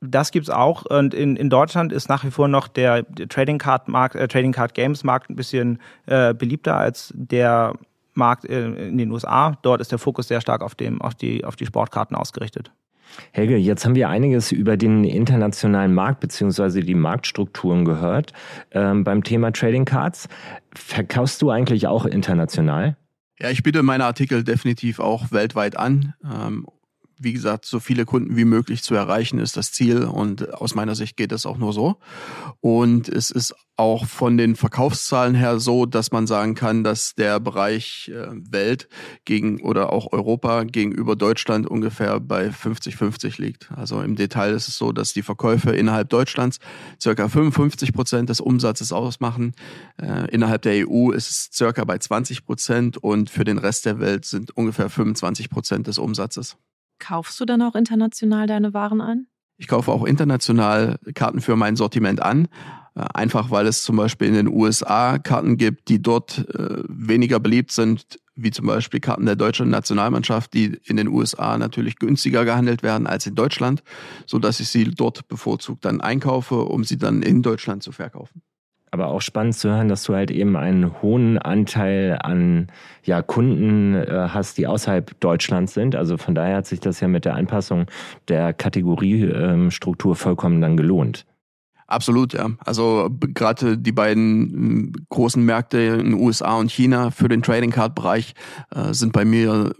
Das 0.00 0.32
gibt 0.32 0.48
es 0.48 0.50
auch. 0.50 0.84
Und 0.86 1.14
in, 1.14 1.36
in 1.36 1.50
Deutschland 1.50 1.92
ist 1.92 2.08
nach 2.08 2.24
wie 2.24 2.32
vor 2.32 2.48
noch 2.48 2.66
der, 2.66 3.06
Trading 3.28 3.58
Card 3.58 3.86
Markt, 3.86 4.16
äh, 4.16 4.26
Trading 4.26 4.52
Card 4.52 4.74
Games 4.74 5.04
Markt 5.04 5.30
ein 5.30 5.36
bisschen 5.36 5.78
äh, 6.06 6.34
beliebter 6.34 6.76
als 6.76 7.12
der 7.16 7.74
Markt 8.14 8.44
in, 8.44 8.74
in 8.74 8.98
den 8.98 9.12
USA. 9.12 9.56
Dort 9.62 9.80
ist 9.82 9.92
der 9.92 10.00
Fokus 10.00 10.26
sehr 10.26 10.40
stark 10.40 10.62
auf, 10.62 10.74
dem, 10.74 11.00
auf, 11.00 11.14
die, 11.14 11.44
auf 11.44 11.54
die 11.54 11.66
Sportkarten 11.66 12.16
ausgerichtet. 12.16 12.72
Helge, 13.32 13.56
jetzt 13.56 13.84
haben 13.84 13.94
wir 13.94 14.08
einiges 14.08 14.52
über 14.52 14.76
den 14.76 15.04
internationalen 15.04 15.94
Markt 15.94 16.20
bzw. 16.20 16.80
die 16.80 16.94
Marktstrukturen 16.94 17.84
gehört 17.84 18.32
ähm, 18.72 19.04
beim 19.04 19.22
Thema 19.22 19.52
Trading 19.52 19.84
Cards. 19.84 20.28
Verkaufst 20.74 21.42
du 21.42 21.50
eigentlich 21.50 21.86
auch 21.86 22.06
international? 22.06 22.96
Ja, 23.40 23.50
ich 23.50 23.62
biete 23.62 23.82
meine 23.82 24.04
Artikel 24.04 24.44
definitiv 24.44 25.00
auch 25.00 25.32
weltweit 25.32 25.76
an. 25.76 26.14
Ähm, 26.24 26.66
wie 27.24 27.32
gesagt, 27.32 27.64
so 27.64 27.80
viele 27.80 28.04
Kunden 28.04 28.36
wie 28.36 28.44
möglich 28.44 28.82
zu 28.82 28.94
erreichen, 28.94 29.38
ist 29.38 29.56
das 29.56 29.72
Ziel. 29.72 30.04
Und 30.04 30.54
aus 30.54 30.74
meiner 30.74 30.94
Sicht 30.94 31.16
geht 31.16 31.32
das 31.32 31.46
auch 31.46 31.58
nur 31.58 31.72
so. 31.72 31.96
Und 32.60 33.08
es 33.08 33.30
ist 33.30 33.54
auch 33.76 34.06
von 34.06 34.36
den 34.36 34.54
Verkaufszahlen 34.54 35.34
her 35.34 35.58
so, 35.58 35.84
dass 35.84 36.12
man 36.12 36.26
sagen 36.26 36.54
kann, 36.54 36.84
dass 36.84 37.14
der 37.14 37.40
Bereich 37.40 38.10
äh, 38.14 38.28
Welt 38.50 38.88
gegen 39.24 39.60
oder 39.60 39.92
auch 39.92 40.12
Europa 40.12 40.62
gegenüber 40.62 41.16
Deutschland 41.16 41.66
ungefähr 41.66 42.20
bei 42.20 42.48
50-50 42.50 43.40
liegt. 43.40 43.72
Also 43.72 44.00
im 44.00 44.14
Detail 44.14 44.52
ist 44.54 44.68
es 44.68 44.78
so, 44.78 44.92
dass 44.92 45.12
die 45.12 45.22
Verkäufe 45.22 45.72
innerhalb 45.72 46.08
Deutschlands 46.08 46.58
circa 47.02 47.28
55 47.28 47.92
Prozent 47.92 48.28
des 48.28 48.40
Umsatzes 48.40 48.92
ausmachen. 48.92 49.54
Äh, 50.00 50.30
innerhalb 50.30 50.62
der 50.62 50.88
EU 50.88 51.10
ist 51.10 51.30
es 51.30 51.50
circa 51.52 51.84
bei 51.84 51.98
20 51.98 52.44
Prozent 52.44 52.96
und 52.96 53.28
für 53.28 53.44
den 53.44 53.58
Rest 53.58 53.86
der 53.86 53.98
Welt 53.98 54.24
sind 54.24 54.56
ungefähr 54.56 54.88
25 54.88 55.50
Prozent 55.50 55.88
des 55.88 55.98
Umsatzes. 55.98 56.56
Kaufst 56.98 57.38
du 57.40 57.44
dann 57.44 57.62
auch 57.62 57.74
international 57.74 58.46
deine 58.46 58.74
Waren 58.74 59.00
an? 59.00 59.26
Ich 59.56 59.68
kaufe 59.68 59.92
auch 59.92 60.04
international 60.04 60.98
Karten 61.14 61.40
für 61.40 61.56
mein 61.56 61.76
Sortiment 61.76 62.20
an. 62.20 62.48
Äh, 62.94 63.04
einfach 63.14 63.50
weil 63.50 63.66
es 63.66 63.82
zum 63.82 63.96
Beispiel 63.96 64.28
in 64.28 64.34
den 64.34 64.48
USA 64.48 65.18
Karten 65.18 65.56
gibt, 65.56 65.88
die 65.88 66.00
dort 66.00 66.48
äh, 66.54 66.82
weniger 66.88 67.40
beliebt 67.40 67.72
sind, 67.72 68.18
wie 68.36 68.50
zum 68.50 68.66
Beispiel 68.66 69.00
Karten 69.00 69.26
der 69.26 69.36
deutschen 69.36 69.70
Nationalmannschaft, 69.70 70.54
die 70.54 70.78
in 70.84 70.96
den 70.96 71.08
USA 71.08 71.56
natürlich 71.56 71.96
günstiger 71.96 72.44
gehandelt 72.44 72.82
werden 72.82 73.06
als 73.06 73.26
in 73.26 73.34
Deutschland, 73.34 73.82
so 74.26 74.38
dass 74.38 74.60
ich 74.60 74.68
sie 74.68 74.84
dort 74.84 75.28
bevorzugt 75.28 75.84
dann 75.84 76.00
einkaufe, 76.00 76.64
um 76.64 76.84
sie 76.84 76.98
dann 76.98 77.22
in 77.22 77.42
Deutschland 77.42 77.82
zu 77.82 77.92
verkaufen 77.92 78.42
aber 78.94 79.08
auch 79.08 79.20
spannend 79.20 79.56
zu 79.56 79.68
hören, 79.68 79.88
dass 79.88 80.04
du 80.04 80.14
halt 80.14 80.30
eben 80.30 80.56
einen 80.56 81.02
hohen 81.02 81.36
Anteil 81.36 82.16
an 82.22 82.68
ja, 83.02 83.22
Kunden 83.22 83.94
äh, 83.94 84.28
hast, 84.30 84.56
die 84.56 84.68
außerhalb 84.68 85.18
Deutschlands 85.18 85.74
sind. 85.74 85.96
Also 85.96 86.16
von 86.16 86.36
daher 86.36 86.58
hat 86.58 86.66
sich 86.66 86.78
das 86.78 87.00
ja 87.00 87.08
mit 87.08 87.24
der 87.24 87.34
Anpassung 87.34 87.86
der 88.28 88.52
Kategoriestruktur 88.52 90.12
ähm, 90.12 90.16
vollkommen 90.16 90.60
dann 90.60 90.76
gelohnt. 90.76 91.26
Absolut, 91.88 92.34
ja. 92.34 92.50
Also 92.64 93.10
gerade 93.10 93.76
die 93.76 93.92
beiden 93.92 94.92
großen 95.10 95.44
Märkte 95.44 95.78
in 95.78 96.10
den 96.10 96.14
USA 96.14 96.56
und 96.56 96.70
China 96.70 97.10
für 97.10 97.28
den 97.28 97.42
Trading 97.42 97.72
Card 97.72 97.96
Bereich 97.96 98.34
äh, 98.74 98.94
sind 98.94 99.12
bei 99.12 99.24
mir 99.24 99.74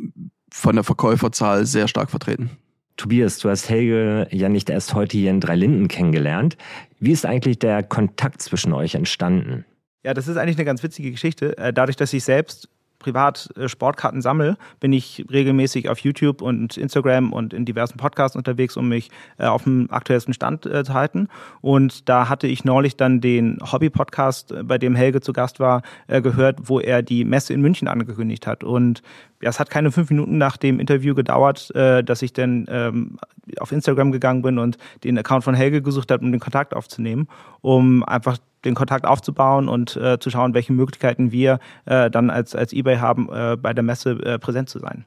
von 0.53 0.75
der 0.75 0.85
Verkäuferzahl 0.85 1.67
sehr 1.67 1.87
stark 1.87 2.11
vertreten. 2.11 2.51
Tobias, 2.97 3.39
du 3.39 3.51
hast 3.51 3.69
Helge 3.69 4.29
ja 4.31 4.49
nicht 4.49 4.71
erst 4.71 4.95
heute 4.95 5.17
hier 5.17 5.31
in 5.31 5.41
Dreilinden 5.41 5.89
kennengelernt. 5.89 6.57
Wie 7.01 7.13
ist 7.13 7.27
eigentlich 7.27 7.59
der 7.59 7.83
Kontakt 7.83 8.41
zwischen 8.41 8.73
euch 8.73 8.95
entstanden? 8.95 9.65
Ja, 10.05 10.15
das 10.15 10.29
ist 10.29 10.37
eigentlich 10.37 10.57
eine 10.57 10.65
ganz 10.65 10.83
witzige 10.83 11.11
Geschichte. 11.11 11.57
Äh, 11.59 11.73
dadurch, 11.73 11.97
dass 11.97 12.13
ich 12.13 12.25
selbst 12.25 12.69
privat 13.05 13.51
äh, 13.59 13.69
Sportkarten 13.69 14.23
sammle, 14.23 14.57
bin 14.81 14.95
ich 14.95 15.27
regelmäßig 15.31 15.91
auf 15.91 15.99
YouTube 15.99 16.41
und 16.41 16.79
Instagram 16.79 17.35
und 17.35 17.53
in 17.53 17.67
diversen 17.67 17.99
Podcasts 17.99 18.35
unterwegs, 18.35 18.79
um 18.79 18.89
mich 18.89 19.11
äh, 19.39 19.45
auf 19.45 19.65
dem 19.65 19.89
aktuellsten 19.91 20.33
Stand 20.33 20.65
äh, 20.65 20.85
zu 20.85 20.95
halten. 20.95 21.29
Und 21.61 22.09
da 22.09 22.31
hatte 22.31 22.47
ich 22.47 22.65
neulich 22.65 22.97
dann 22.97 23.21
den 23.21 23.59
Hobby-Podcast, 23.61 24.55
bei 24.65 24.79
dem 24.79 24.95
Helge 24.95 25.21
zu 25.21 25.35
Gast 25.35 25.61
war, 25.61 25.83
gehört, 26.07 26.69
wo 26.69 26.81
er 26.81 27.03
die 27.03 27.25
Messe 27.25 27.53
in 27.53 27.61
München 27.61 27.89
angekündigt 27.89 28.47
hat. 28.47 28.65
Und 28.65 29.03
ja, 29.43 29.51
es 29.51 29.61
hat 29.61 29.69
keine 29.69 29.93
fünf 29.93 30.09
Minuten 30.11 30.39
nach 30.39 30.57
dem 30.57 30.81
Interview 30.81 31.15
gedauert, 31.15 31.71
dass 31.75 32.23
ich 32.23 32.33
dann 32.33 32.67
ähm, 32.69 33.19
auf 33.59 33.73
Instagram 33.73 34.13
gegangen 34.13 34.43
bin 34.43 34.59
und 34.59 34.79
den 35.03 35.19
Account 35.19 35.45
von 35.45 35.55
Helge 35.55 35.83
gesucht 35.83 36.11
habe, 36.11 36.25
um 36.25 36.33
den 36.33 36.41
Kontakt 36.41 36.75
aufzunehmen, 36.75 37.29
um 37.61 38.05
einfach 38.05 38.39
den 38.65 38.75
Kontakt 38.75 39.07
aufzubauen 39.07 39.69
und 39.69 39.97
äh, 39.97 40.19
zu 40.19 40.31
schauen, 40.31 40.55
welche 40.55 40.73
Möglichkeiten 40.73 41.33
wir 41.33 41.59
äh, 41.85 42.11
dann 42.11 42.31
als, 42.31 42.55
als 42.55 42.73
eBay 42.73 42.99
haben, 42.99 43.29
äh, 43.33 43.57
bei 43.57 43.73
der 43.73 43.85
Messe 43.85 44.13
äh, 44.25 44.39
präsent 44.39 44.69
zu 44.69 44.79
sein. 44.79 45.05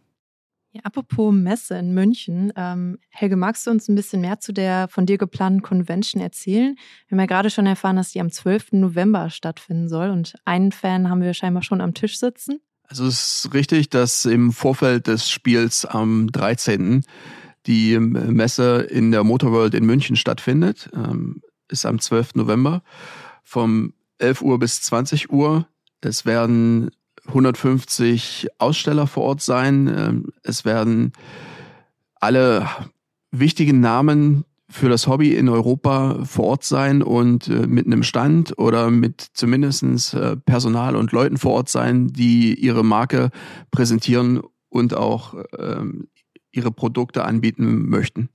Ja, 0.71 0.81
apropos 0.83 1.33
Messe 1.33 1.77
in 1.77 1.93
München. 1.93 2.51
Ähm, 2.55 2.99
Helge, 3.09 3.35
magst 3.35 3.65
du 3.65 3.71
uns 3.71 3.87
ein 3.87 3.95
bisschen 3.95 4.21
mehr 4.21 4.39
zu 4.39 4.53
der 4.53 4.87
von 4.89 5.05
dir 5.05 5.17
geplanten 5.17 5.61
Convention 5.61 6.21
erzählen? 6.21 6.75
Wir 7.07 7.15
haben 7.15 7.19
ja 7.19 7.25
gerade 7.25 7.49
schon 7.49 7.65
erfahren, 7.65 7.95
dass 7.95 8.11
die 8.11 8.19
am 8.19 8.31
12. 8.31 8.73
November 8.73 9.29
stattfinden 9.29 9.87
soll 9.87 10.09
und 10.09 10.35
einen 10.45 10.71
Fan 10.71 11.09
haben 11.09 11.21
wir 11.21 11.33
scheinbar 11.33 11.63
schon 11.63 11.81
am 11.81 11.93
Tisch 11.93 12.19
sitzen. 12.19 12.59
Also 12.83 13.05
es 13.05 13.45
ist 13.45 13.53
richtig, 13.53 13.89
dass 13.89 14.25
im 14.25 14.51
Vorfeld 14.51 15.07
des 15.07 15.29
Spiels 15.29 15.85
am 15.85 16.31
13. 16.31 17.03
die 17.65 17.97
Messe 17.99 18.81
in 18.81 19.11
der 19.11 19.23
Motorworld 19.23 19.73
in 19.73 19.85
München 19.85 20.15
stattfindet. 20.15 20.89
Ähm, 20.93 21.41
ist 21.69 21.85
am 21.85 21.99
12. 21.99 22.35
November 22.35 22.81
vom 23.47 23.93
11 24.17 24.41
Uhr 24.41 24.59
bis 24.59 24.81
20 24.81 25.31
Uhr. 25.31 25.67
Es 26.01 26.25
werden 26.25 26.91
150 27.27 28.47
Aussteller 28.57 29.07
vor 29.07 29.23
Ort 29.23 29.41
sein. 29.41 29.87
Ähm, 29.87 30.25
es 30.43 30.65
werden 30.65 31.13
alle 32.15 32.67
wichtigen 33.31 33.79
Namen 33.79 34.43
für 34.69 34.89
das 34.89 35.07
Hobby 35.07 35.33
in 35.33 35.47
Europa 35.47 36.25
vor 36.25 36.45
Ort 36.45 36.65
sein 36.65 37.01
und 37.01 37.47
äh, 37.47 37.67
mit 37.67 37.85
einem 37.85 38.03
Stand 38.03 38.57
oder 38.59 38.91
mit 38.91 39.21
zumindestens 39.21 40.13
äh, 40.13 40.35
Personal 40.35 40.97
und 40.97 41.13
Leuten 41.13 41.37
vor 41.37 41.53
Ort 41.53 41.69
sein, 41.69 42.07
die 42.07 42.53
ihre 42.53 42.83
Marke 42.83 43.29
präsentieren 43.71 44.41
und 44.67 44.93
auch 44.93 45.35
ähm, 45.57 46.09
ihre 46.51 46.71
Produkte 46.71 47.23
anbieten 47.23 47.87
möchten. 47.87 48.29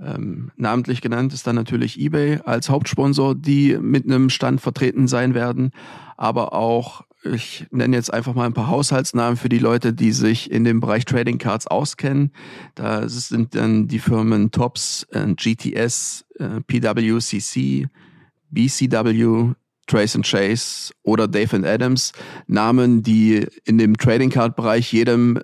Ähm, 0.00 0.50
namentlich 0.56 1.00
genannt 1.00 1.32
ist 1.32 1.46
dann 1.46 1.56
natürlich 1.56 1.98
eBay 2.00 2.40
als 2.44 2.68
Hauptsponsor, 2.68 3.34
die 3.34 3.78
mit 3.80 4.04
einem 4.04 4.30
Stand 4.30 4.60
vertreten 4.60 5.06
sein 5.06 5.34
werden, 5.34 5.70
aber 6.16 6.52
auch 6.52 7.04
ich 7.24 7.66
nenne 7.70 7.96
jetzt 7.96 8.12
einfach 8.12 8.34
mal 8.34 8.46
ein 8.46 8.52
paar 8.52 8.68
Haushaltsnamen 8.68 9.36
für 9.36 9.48
die 9.48 9.58
Leute, 9.58 9.92
die 9.92 10.12
sich 10.12 10.50
in 10.50 10.64
dem 10.64 10.80
Bereich 10.80 11.04
Trading 11.04 11.38
Cards 11.38 11.66
auskennen. 11.66 12.32
Da 12.74 13.08
sind 13.08 13.54
dann 13.54 13.86
die 13.86 14.00
Firmen 14.00 14.50
Tops, 14.50 15.06
äh, 15.12 15.32
GTS, 15.34 16.24
äh, 16.38 16.60
PWCC, 16.66 17.88
BCW, 18.50 19.54
Trace 19.86 20.16
and 20.16 20.26
Chase 20.26 20.92
oder 21.02 21.28
Dave 21.28 21.56
and 21.56 21.66
Adams. 21.66 22.12
Namen, 22.46 23.02
die 23.02 23.46
in 23.64 23.78
dem 23.78 23.96
Trading 23.96 24.30
Card 24.30 24.56
Bereich 24.56 24.92
jedem 24.92 25.40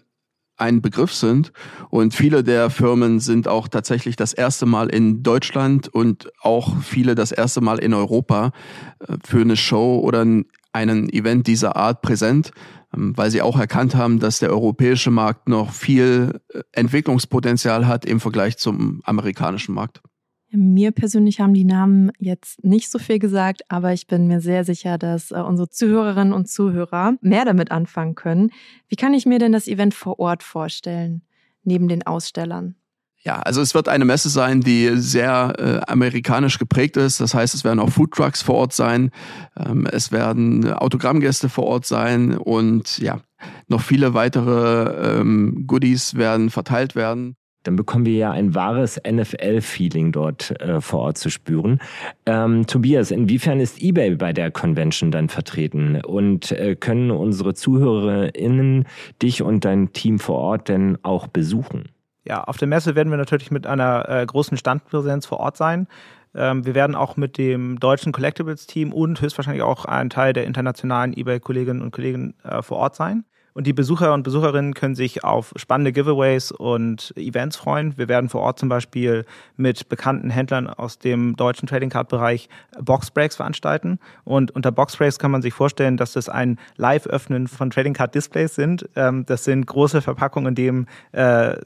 ein 0.59 0.83
Begriff 0.83 1.13
sind. 1.13 1.53
Und 1.91 2.15
viele 2.15 2.45
der 2.45 2.71
Firmen 2.71 3.21
sind 3.21 3.49
auch 3.49 3.69
tatsächlich 3.69 4.17
das 4.17 4.33
erste 4.33 4.67
Mal 4.67 4.89
in 4.89 5.23
Deutschland 5.23 5.89
und 5.89 6.31
auch 6.43 6.77
viele 6.83 7.15
das 7.15 7.33
erste 7.33 7.61
Mal 7.61 7.79
in 7.79 7.95
Europa 7.95 8.53
äh, 9.01 9.17
für 9.25 9.41
eine 9.41 9.57
Show 9.57 10.01
oder 10.01 10.27
einen 10.73 11.09
Event 11.11 11.47
dieser 11.47 11.77
Art 11.77 12.03
präsent, 12.03 12.51
ähm, 12.95 13.17
weil 13.17 13.31
sie 13.31 13.43
auch 13.43 13.59
erkannt 13.59 13.95
haben, 13.95 14.19
dass 14.19 14.39
der 14.39 14.51
europäische 14.51 15.11
Markt 15.11 15.49
noch 15.49 15.73
viel 15.73 16.41
äh, 16.49 16.61
Entwicklungspotenzial 16.73 17.87
hat 17.87 18.05
im 18.05 18.21
Vergleich 18.21 18.59
zum 18.59 19.01
amerikanischen 19.05 19.75
Markt. 19.75 20.03
Mir 20.51 20.93
persönlich 20.93 21.41
haben 21.41 21.53
die 21.53 21.65
Namen 21.65 22.11
jetzt 22.19 22.65
nicht 22.65 22.91
so 22.91 22.99
viel 22.99 23.19
gesagt, 23.19 23.63
aber 23.69 23.93
ich 23.93 24.07
bin 24.07 24.27
mir 24.27 24.41
sehr 24.41 24.65
sicher, 24.65 24.97
dass 24.97 25.31
äh, 25.31 25.35
unsere 25.35 25.69
Zuhörerinnen 25.69 26.33
und 26.33 26.49
Zuhörer 26.49 27.15
mehr 27.21 27.45
damit 27.45 27.71
anfangen 27.71 28.15
können. 28.15 28.51
Wie 28.89 28.97
kann 28.97 29.13
ich 29.13 29.27
mir 29.27 29.39
denn 29.39 29.53
das 29.53 29.69
Event 29.69 29.93
vor 29.93 30.19
Ort 30.19 30.43
vorstellen, 30.43 31.23
neben 31.65 31.87
den 31.89 32.07
Ausstellern? 32.07 32.77
Ja, 33.21 33.41
also 33.41 33.61
es 33.61 33.75
wird 33.75 33.89
eine 33.89 34.07
Messe 34.07 34.31
sein, 34.31 34.63
die 34.63 34.91
sehr 34.95 35.53
äh, 35.59 35.91
amerikanisch 35.91 36.59
geprägt 36.59 36.97
ist. 36.97 37.21
Das 37.21 37.35
heißt, 37.35 37.55
es 37.55 37.65
werden 37.65 37.81
auch 37.81 37.91
Foodtrucks 37.91 38.41
vor 38.41 38.55
Ort 38.55 38.73
sein, 38.73 39.11
ähm, 39.57 39.87
es 39.91 40.13
werden 40.13 40.73
Autogrammgäste 40.73 41.51
vor 41.51 41.65
Ort 41.65 41.85
sein 41.85 42.39
und 42.39 42.99
ja, 42.99 43.21
noch 43.67 43.83
viele 43.83 44.15
weitere 44.15 45.19
ähm, 45.19 45.65
Goodies 45.67 46.15
werden 46.15 46.49
verteilt 46.49 46.95
werden 46.95 47.37
dann 47.69 47.77
bekommen 47.77 48.07
wir 48.07 48.17
ja 48.17 48.31
ein 48.31 48.55
wahres 48.55 48.99
NFL-Feeling 49.07 50.11
dort 50.11 50.59
äh, 50.59 50.81
vor 50.81 51.01
Ort 51.01 51.19
zu 51.19 51.29
spüren. 51.29 51.81
Ähm, 52.25 52.67
Tobias, 52.67 53.11
inwiefern 53.11 53.61
ist 53.61 53.83
eBay 53.83 54.17
bei 54.17 54.33
der 54.33 54.51
Convention 54.51 55.11
dann 55.11 55.29
vertreten 55.29 56.01
und 56.01 56.51
äh, 56.51 56.77
können 56.77 57.11
unsere 57.11 57.53
ZuhörerInnen 57.53 58.87
dich 59.21 59.43
und 59.43 59.67
dein 59.67 59.93
Team 59.93 60.19
vor 60.19 60.37
Ort 60.37 60.69
denn 60.71 60.97
auch 61.03 61.27
besuchen? 61.27 61.91
Ja, 62.25 62.43
auf 62.45 62.57
der 62.57 62.69
Messe 62.69 62.95
werden 62.95 63.11
wir 63.11 63.19
natürlich 63.19 63.51
mit 63.51 63.67
einer 63.67 64.09
äh, 64.09 64.25
großen 64.25 64.57
Standpräsenz 64.57 65.27
vor 65.27 65.41
Ort 65.41 65.59
sein. 65.59 65.89
Ähm, 66.35 66.65
wir 66.65 66.75
werden 66.75 66.97
auch 66.97 67.19
mit 67.19 67.37
dem 67.37 67.79
deutschen 67.79 68.13
Collectibles-Team 68.13 68.95
und 68.95 69.21
höchstwahrscheinlich 69.21 69.63
auch 69.63 69.85
ein 69.85 70.09
Teil 70.09 70.33
der 70.33 70.47
internationalen 70.47 71.15
eBay-Kolleginnen 71.15 71.83
und 71.83 71.91
Kollegen 71.91 72.33
äh, 72.45 72.63
vor 72.63 72.79
Ort 72.79 72.97
sein. 72.97 73.25
Und 73.59 73.67
die 73.67 73.73
Besucher 73.73 74.15
und 74.15 74.23
Besucherinnen 74.23 74.73
können 74.73 74.95
sich 74.95 75.25
auf 75.25 75.53
spannende 75.57 75.91
Giveaways 75.91 76.53
und 76.53 77.13
Events 77.17 77.57
freuen. 77.57 77.99
Wir 77.99 78.07
werden 78.07 78.29
vor 78.29 78.41
Ort 78.41 78.61
zum 78.61 78.69
Beispiel 78.69 79.25
mit 79.57 79.89
bekannten 79.89 80.31
Händlern 80.31 80.69
aus 80.69 81.01
dem 81.01 81.35
deutschen 81.35 81.67
Trading 81.67 81.91
Card 81.91 82.09
Bereich 82.09 82.49
Boxbreaks 82.81 83.35
veranstalten. 83.35 83.99
Und 84.23 84.53
unter 84.53 84.71
Boxbreaks 84.71 85.19
kann 85.19 85.33
man 85.33 85.43
sich 85.43 85.55
vorstellen, 85.55 85.97
dass 85.97 86.13
das 86.13 86.29
ein 86.29 86.57
Live-Öffnen 86.77 87.49
von 87.49 87.71
Trading 87.71 87.95
Card 87.95 88.15
Displays 88.15 88.55
sind. 88.55 88.89
Ähm, 88.95 89.27
das 89.27 89.43
sind 89.43 89.67
große 89.67 90.03
Verpackungen, 90.03 90.51
in 90.51 90.55
denen 90.55 90.87
äh, 91.11 91.57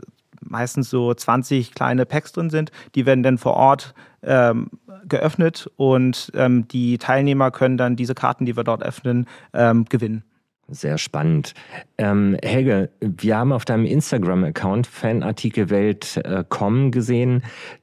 meistens 0.41 0.89
so 0.89 1.13
20 1.13 1.75
kleine 1.75 2.07
Packs 2.07 2.33
drin 2.33 2.49
sind. 2.49 2.73
Die 2.95 3.05
werden 3.05 3.23
dann 3.23 3.37
vor 3.37 3.53
Ort 3.53 3.93
ähm, 4.23 4.71
geöffnet 5.07 5.71
und 5.77 6.33
ähm, 6.37 6.67
die 6.69 6.97
Teilnehmer 6.97 7.51
können 7.51 7.77
dann 7.77 7.97
diese 7.97 8.15
Karten, 8.15 8.47
die 8.47 8.57
wir 8.57 8.65
dort 8.65 8.83
öffnen, 8.83 9.27
ähm, 9.53 9.85
gewinnen. 9.85 10.25
Sehr 10.73 10.97
spannend. 10.97 11.53
Ähm, 11.99 12.39
Helge, 12.43 12.89
wir 13.01 13.37
haben 13.37 13.53
auf 13.53 13.67
deinem 13.67 13.85
Instagram-Account 13.85 14.87
fanartikelwelt.com 14.87 16.91
gesehen, 16.91 17.43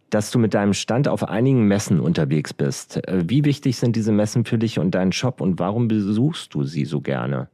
dass 0.10 0.32
du 0.32 0.40
mit 0.40 0.56
deinem 0.56 0.74
Stand 0.74 1.08
auf 1.08 1.24
einigen 1.24 1.68
Messen 1.68 2.00
unterwegs 2.00 2.52
bist. 2.52 2.98
Äh, 3.08 3.26
wie 3.28 3.46
wichtig 3.46 3.78
sind 3.78 3.96
diese 3.96 4.12
Messen 4.12 4.44
für 4.44 4.58
dich 4.58 4.80
und 4.80 4.90
deinen 4.92 5.12
Shop 5.12 5.40
und 5.40 5.60
warum 5.60 5.88
besuchst 5.88 6.56
du 6.56 6.64
sie 6.64 6.86
so 6.86 7.00
gerne? 7.00 7.48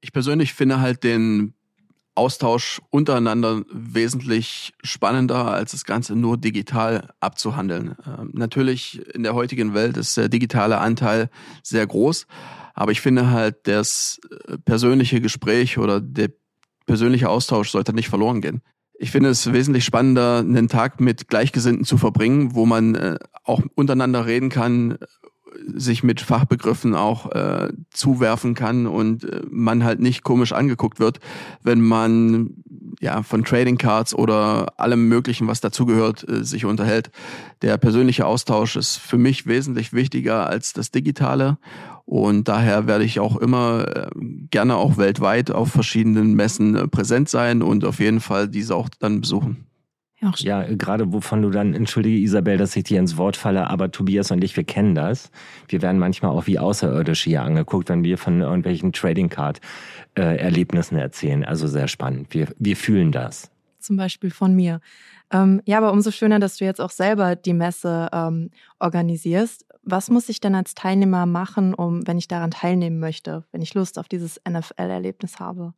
Ich 0.00 0.12
persönlich 0.12 0.54
finde 0.54 0.80
halt 0.80 1.04
den 1.04 1.52
Austausch 2.14 2.80
untereinander 2.90 3.62
wesentlich 3.72 4.74
spannender, 4.82 5.46
als 5.46 5.72
das 5.72 5.84
Ganze 5.84 6.14
nur 6.14 6.36
digital 6.36 7.08
abzuhandeln. 7.20 7.96
Ähm, 8.06 8.30
natürlich 8.34 9.00
in 9.14 9.22
der 9.22 9.34
heutigen 9.34 9.72
Welt 9.74 9.96
ist 9.96 10.16
der 10.16 10.28
digitale 10.28 10.78
Anteil 10.78 11.30
sehr 11.62 11.86
groß, 11.86 12.26
aber 12.74 12.92
ich 12.92 13.00
finde 13.00 13.30
halt, 13.30 13.66
das 13.66 14.20
äh, 14.46 14.58
persönliche 14.58 15.20
Gespräch 15.20 15.78
oder 15.78 16.00
der 16.00 16.30
persönliche 16.86 17.28
Austausch 17.28 17.70
sollte 17.70 17.94
nicht 17.94 18.08
verloren 18.08 18.40
gehen. 18.40 18.60
Ich 18.98 19.10
finde 19.10 19.30
es 19.30 19.52
wesentlich 19.52 19.84
spannender, 19.84 20.38
einen 20.38 20.68
Tag 20.68 21.00
mit 21.00 21.28
Gleichgesinnten 21.28 21.84
zu 21.84 21.98
verbringen, 21.98 22.54
wo 22.54 22.66
man 22.66 22.94
äh, 22.94 23.18
auch 23.44 23.62
untereinander 23.74 24.26
reden 24.26 24.48
kann, 24.48 24.98
sich 25.74 26.02
mit 26.02 26.20
Fachbegriffen 26.20 26.94
auch 26.94 27.30
äh, 27.32 27.72
zuwerfen 27.90 28.54
kann 28.54 28.86
und 28.86 29.24
äh, 29.24 29.42
man 29.50 29.84
halt 29.84 30.00
nicht 30.00 30.22
komisch 30.22 30.52
angeguckt 30.52 31.00
wird, 31.00 31.20
wenn 31.62 31.80
man 31.80 32.62
ja 33.00 33.22
von 33.22 33.44
Trading 33.44 33.78
Cards 33.78 34.14
oder 34.14 34.72
allem 34.78 35.08
möglichen, 35.08 35.46
was 35.48 35.60
dazugehört, 35.60 36.28
äh, 36.28 36.44
sich 36.44 36.64
unterhält. 36.64 37.10
Der 37.62 37.76
persönliche 37.78 38.26
Austausch 38.26 38.76
ist 38.76 38.96
für 38.96 39.18
mich 39.18 39.46
wesentlich 39.46 39.92
wichtiger 39.92 40.46
als 40.46 40.72
das 40.72 40.90
Digitale 40.90 41.58
und 42.04 42.48
daher 42.48 42.86
werde 42.86 43.04
ich 43.04 43.20
auch 43.20 43.36
immer 43.36 43.86
äh, 43.88 44.10
gerne 44.50 44.76
auch 44.76 44.96
weltweit 44.96 45.50
auf 45.50 45.70
verschiedenen 45.70 46.34
Messen 46.34 46.76
äh, 46.76 46.88
präsent 46.88 47.28
sein 47.28 47.62
und 47.62 47.84
auf 47.84 48.00
jeden 48.00 48.20
Fall 48.20 48.48
diese 48.48 48.74
auch 48.74 48.88
dann 48.98 49.20
besuchen. 49.20 49.66
Ja, 50.38 50.62
gerade 50.62 51.12
wovon 51.12 51.42
du 51.42 51.50
dann, 51.50 51.74
entschuldige 51.74 52.18
Isabel, 52.18 52.56
dass 52.56 52.76
ich 52.76 52.84
dir 52.84 53.00
ins 53.00 53.16
Wort 53.16 53.36
falle, 53.36 53.68
aber 53.68 53.90
Tobias 53.90 54.30
und 54.30 54.44
ich, 54.44 54.56
wir 54.56 54.62
kennen 54.64 54.94
das. 54.94 55.30
Wir 55.68 55.82
werden 55.82 55.98
manchmal 55.98 56.30
auch 56.30 56.46
wie 56.46 56.58
Außerirdische 56.58 57.30
hier 57.30 57.42
angeguckt, 57.42 57.88
wenn 57.88 58.04
wir 58.04 58.16
von 58.18 58.40
irgendwelchen 58.40 58.92
Trading 58.92 59.28
Card 59.28 59.60
äh, 60.14 60.36
Erlebnissen 60.36 60.96
erzählen. 60.96 61.44
Also 61.44 61.66
sehr 61.66 61.88
spannend. 61.88 62.28
Wir, 62.30 62.48
wir 62.58 62.76
fühlen 62.76 63.10
das. 63.10 63.50
Zum 63.80 63.96
Beispiel 63.96 64.30
von 64.30 64.54
mir. 64.54 64.80
Ähm, 65.32 65.60
ja, 65.64 65.78
aber 65.78 65.92
umso 65.92 66.12
schöner, 66.12 66.38
dass 66.38 66.58
du 66.58 66.64
jetzt 66.64 66.80
auch 66.80 66.90
selber 66.90 67.34
die 67.34 67.54
Messe 67.54 68.08
ähm, 68.12 68.50
organisierst. 68.78 69.66
Was 69.82 70.08
muss 70.08 70.28
ich 70.28 70.38
denn 70.38 70.54
als 70.54 70.74
Teilnehmer 70.74 71.26
machen, 71.26 71.74
um, 71.74 72.06
wenn 72.06 72.18
ich 72.18 72.28
daran 72.28 72.52
teilnehmen 72.52 73.00
möchte, 73.00 73.44
wenn 73.50 73.62
ich 73.62 73.74
Lust 73.74 73.98
auf 73.98 74.06
dieses 74.06 74.40
NFL-Erlebnis 74.48 75.40
habe? 75.40 75.74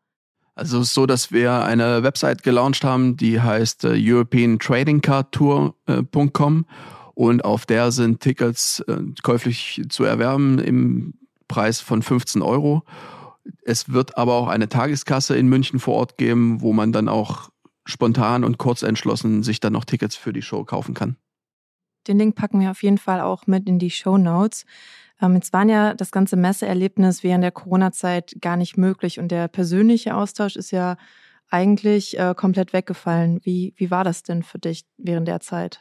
Also 0.55 0.79
es 0.79 0.89
ist 0.89 0.95
so, 0.95 1.07
dass 1.07 1.33
wir 1.33 1.65
eine 1.65 2.05
Website 2.05 2.45
gelauncht 2.45 2.85
haben, 2.85 3.17
die 3.17 3.41
heißt 3.41 3.85
äh, 3.85 3.95
europeantradingcardtour.com 3.97 6.67
und 7.15 7.45
auf 7.45 7.67
der 7.67 7.93
sind 7.93 8.21
Tickets 8.21 8.81
äh, 8.81 8.99
käuflich 9.23 9.83
zu 9.89 10.05
erwerben 10.05 10.59
im 10.59 11.15
Preis 11.49 11.81
von 11.81 12.03
15 12.03 12.43
Euro. 12.43 12.83
Es 13.65 13.93
wird 13.93 14.17
aber 14.17 14.35
auch 14.35 14.49
eine 14.49 14.69
Tageskasse 14.69 15.37
in 15.37 15.49
München 15.49 15.81
vor 15.81 15.95
Ort 15.95 16.19
geben, 16.19 16.61
wo 16.61 16.73
man 16.73 16.93
dann 16.93 17.09
auch 17.09 17.51
spontan 17.85 18.45
und 18.45 18.59
kurz 18.59 18.83
entschlossen 18.83 19.43
sich 19.43 19.61
dann 19.61 19.73
noch 19.73 19.85
Tickets 19.85 20.17
für 20.17 20.33
die 20.33 20.43
Show 20.43 20.65
kaufen 20.65 20.95
kann. 20.95 21.17
Den 22.07 22.19
Link 22.19 22.37
packen 22.37 22.61
wir 22.61 22.71
auf 22.71 22.83
jeden 22.83 22.99
Fall 22.99 23.21
auch 23.21 23.47
mit 23.47 23.69
in 23.69 23.79
die 23.79 23.91
Show 23.91 24.19
Notes. 24.19 24.65
Ähm, 25.21 25.35
jetzt 25.35 25.53
waren 25.53 25.69
ja 25.69 25.95
das 25.95 26.11
ganze 26.11 26.37
Messeerlebnis 26.37 27.23
während 27.23 27.45
der 27.45 27.53
Corona-Zeit 27.53 28.37
gar 28.41 28.57
nicht 28.57 28.77
möglich 28.77 29.19
und 29.19 29.29
der 29.29 29.49
persönliche 29.49 30.17
Austausch 30.17 30.57
ist 30.57 30.71
ja 30.71 30.97
eigentlich 31.51 32.19
äh, 32.19 32.35
komplett 32.37 32.73
weggefallen. 32.73 33.41
Wie, 33.43 33.75
wie 33.77 33.91
war 33.91 34.05
das 34.05 34.23
denn 34.23 34.43
für 34.43 34.59
dich 34.59 34.85
während 34.97 35.29
der 35.29 35.41
Zeit? 35.41 35.81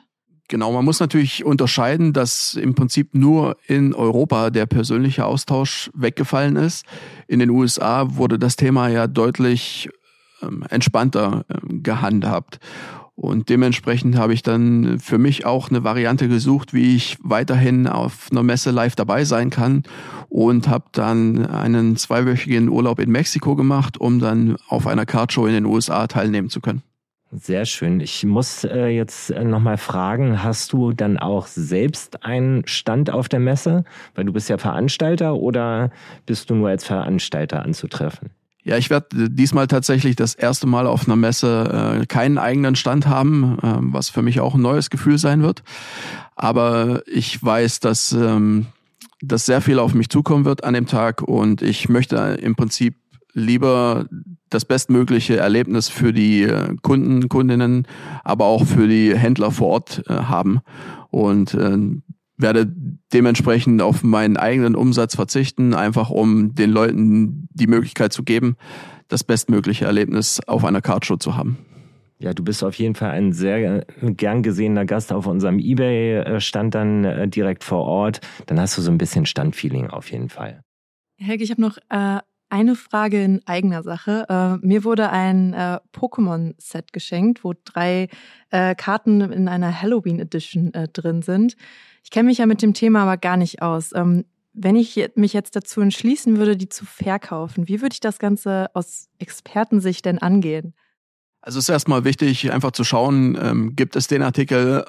Genau, 0.50 0.72
man 0.72 0.86
muss 0.86 1.00
natürlich 1.00 1.46
unterscheiden, 1.46 2.14
dass 2.14 2.54
im 2.56 2.76
Prinzip 2.76 3.16
nur 3.16 3.58
in 3.66 3.94
Europa 3.96 4.50
der 4.50 4.66
persönliche 4.66 5.26
Austausch 5.26 5.90
weggefallen 5.94 6.58
ist. 6.58 6.86
In 7.28 7.40
den 7.40 7.50
USA 7.50 8.16
wurde 8.16 8.38
das 8.38 8.56
Thema 8.56 8.90
ja 8.90 9.08
deutlich 9.08 9.90
ähm, 10.42 10.64
entspannter 10.70 11.46
ähm, 11.50 11.82
gehandhabt. 11.82 12.60
Und 13.24 13.48
dementsprechend 13.48 14.18
habe 14.18 14.34
ich 14.34 14.44
dann 14.44 15.00
für 15.00 15.18
mich 15.18 15.46
auch 15.46 15.70
eine 15.70 15.86
Variante 15.86 16.28
gesucht, 16.28 16.74
wie 16.74 16.94
ich 16.94 17.18
weiterhin 17.24 17.88
auf 17.88 18.28
einer 18.30 18.44
Messe 18.44 18.72
live 18.72 18.98
dabei 18.98 19.24
sein 19.24 19.50
kann 19.50 19.84
und 20.28 20.68
habe 20.68 20.88
dann 20.92 21.46
einen 21.46 21.96
zweiwöchigen 21.96 22.68
Urlaub 22.68 23.00
in 23.00 23.10
Mexiko 23.10 23.56
gemacht, 23.56 23.98
um 23.98 24.20
dann 24.20 24.58
auf 24.68 24.88
einer 24.88 25.06
Cardshow 25.06 25.48
in 25.48 25.54
den 25.54 25.66
USA 25.66 26.08
teilnehmen 26.08 26.50
zu 26.50 26.60
können. 26.60 26.84
Sehr 27.32 27.64
schön. 27.64 28.02
Ich 28.02 28.26
muss 28.26 28.66
äh, 28.66 28.88
jetzt 28.88 29.32
äh, 29.32 29.46
nochmal 29.46 29.78
fragen, 29.78 30.44
hast 30.44 30.74
du 30.74 30.92
dann 30.92 31.18
auch 31.18 31.48
selbst 31.48 32.26
einen 32.26 32.68
Stand 32.68 33.10
auf 33.10 33.30
der 33.30 33.40
Messe? 33.40 33.86
Weil 34.16 34.26
du 34.26 34.34
bist 34.34 34.50
ja 34.50 34.58
Veranstalter 34.58 35.36
oder 35.36 35.92
bist 36.26 36.50
du 36.50 36.56
nur 36.56 36.68
als 36.68 36.84
Veranstalter 36.84 37.64
anzutreffen? 37.64 38.32
Ja, 38.66 38.78
ich 38.78 38.90
werde 38.90 39.30
diesmal 39.30 39.68
tatsächlich 39.68 40.16
das 40.16 40.36
erste 40.36 40.68
Mal 40.68 40.88
auf 40.88 41.06
einer 41.06 41.18
Messe 41.18 42.00
äh, 42.02 42.06
keinen 42.06 42.38
eigenen 42.38 42.76
Stand 42.76 43.08
haben, 43.08 43.58
äh, 43.62 43.76
was 43.80 44.10
für 44.10 44.22
mich 44.22 44.40
auch 44.40 44.56
ein 44.56 44.62
neues 44.62 44.90
Gefühl 44.90 45.18
sein 45.18 45.42
wird. 45.42 45.64
Aber 46.36 47.04
ich 47.06 47.44
weiß, 47.44 47.82
dass, 47.82 48.14
ähm, 48.14 48.68
dass 49.22 49.46
sehr 49.46 49.60
viel 49.60 49.80
auf 49.80 49.94
mich 49.94 50.10
zukommen 50.10 50.46
wird 50.46 50.64
an 50.64 50.74
dem 50.74 50.88
Tag 50.88 51.22
und 51.22 51.62
ich 51.62 51.90
möchte 51.90 52.16
im 52.42 52.56
Prinzip 52.56 52.96
lieber 53.34 54.06
das 54.50 54.64
bestmögliche 54.64 55.38
Erlebnis 55.38 55.90
für 55.90 56.14
die 56.14 56.44
äh, 56.44 56.76
Kunden, 56.82 57.28
Kundinnen, 57.28 57.88
aber 58.24 58.46
auch 58.46 58.66
für 58.66 58.88
die 58.88 59.18
Händler 59.18 59.52
vor 59.52 59.70
Ort 59.70 60.04
äh, 60.08 60.14
haben. 60.14 60.62
Und 61.10 61.54
äh, 61.54 61.78
werde 62.38 62.72
dementsprechend 63.14 63.82
auf 63.82 64.04
meinen 64.04 64.38
eigenen 64.38 64.76
Umsatz 64.76 65.16
verzichten, 65.16 65.74
einfach 65.74 66.10
um 66.10 66.56
den 66.56 66.72
Leuten 66.72 67.48
die 67.52 67.68
Möglichkeit 67.68 68.14
zu 68.14 68.24
geben, 68.24 68.56
das 69.08 69.24
bestmögliche 69.24 69.86
Erlebnis 69.86 70.40
auf 70.48 70.66
einer 70.66 70.82
Cardshow 70.82 71.18
zu 71.18 71.36
haben. 71.36 71.58
Ja, 72.20 72.34
du 72.34 72.44
bist 72.44 72.64
auf 72.64 72.76
jeden 72.76 72.96
Fall 72.96 73.12
ein 73.12 73.34
sehr 73.34 73.86
gern 74.00 74.44
gesehener 74.44 74.86
Gast 74.86 75.12
auf 75.12 75.28
unserem 75.28 75.60
Ebay-Stand 75.60 76.74
dann 76.74 77.04
äh, 77.04 77.28
direkt 77.28 77.64
vor 77.66 77.84
Ort. 77.84 78.22
Dann 78.46 78.60
hast 78.60 78.78
du 78.78 78.82
so 78.82 78.92
ein 78.92 78.98
bisschen 78.98 79.26
Standfeeling 79.26 79.88
auf 79.88 80.10
jeden 80.10 80.30
Fall. 80.30 80.62
Helge, 81.18 81.44
ich 81.44 81.52
habe 81.52 81.62
noch 81.62 81.78
äh, 81.90 82.20
eine 82.50 82.76
Frage 82.76 83.24
in 83.24 83.42
eigener 83.46 83.84
Sache. 83.84 84.26
Äh, 84.30 84.66
mir 84.66 84.84
wurde 84.84 85.10
ein 85.10 85.54
äh, 85.54 85.80
Pokémon-Set 85.92 86.94
geschenkt, 86.94 87.44
wo 87.44 87.54
drei 87.66 88.08
äh, 88.52 88.74
Karten 88.76 89.22
in 89.22 89.48
einer 89.48 89.82
Halloween 89.82 90.20
Edition 90.20 90.74
äh, 90.74 90.88
drin 90.88 91.24
sind. 91.24 91.58
Ich 92.04 92.12
kenne 92.12 92.28
mich 92.28 92.38
ja 92.38 92.46
mit 92.46 92.62
dem 92.62 92.74
Thema 92.74 93.04
aber 93.04 93.18
gar 93.18 93.38
nicht 93.38 93.62
aus. 93.62 93.92
Ähm, 93.96 94.26
wenn 94.54 94.76
ich 94.76 95.10
mich 95.16 95.34
jetzt 95.34 95.56
dazu 95.56 95.82
entschließen 95.82 96.38
würde, 96.38 96.56
die 96.56 96.70
zu 96.70 96.86
verkaufen, 96.86 97.68
wie 97.68 97.82
würde 97.82 97.94
ich 97.94 98.00
das 98.00 98.20
Ganze 98.20 98.70
aus 98.74 99.10
Expertensicht 99.18 100.06
denn 100.06 100.20
angehen? 100.20 100.74
Also 101.42 101.60
es 101.60 101.66
ist 101.66 101.70
erstmal 101.70 102.04
wichtig, 102.06 102.52
einfach 102.52 102.72
zu 102.72 102.84
schauen, 102.84 103.38
ähm, 103.42 103.76
gibt 103.76 103.96
es 103.96 104.08
den 104.08 104.22
Artikel 104.22 104.86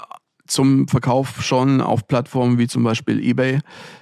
zum 0.47 0.87
Verkauf 0.89 1.43
schon 1.43 1.81
auf 1.81 2.07
Plattformen 2.07 2.59
wie 2.59 2.69
zum 2.69 2.85
Beispiel 2.85 3.19
eBay. 3.23 3.61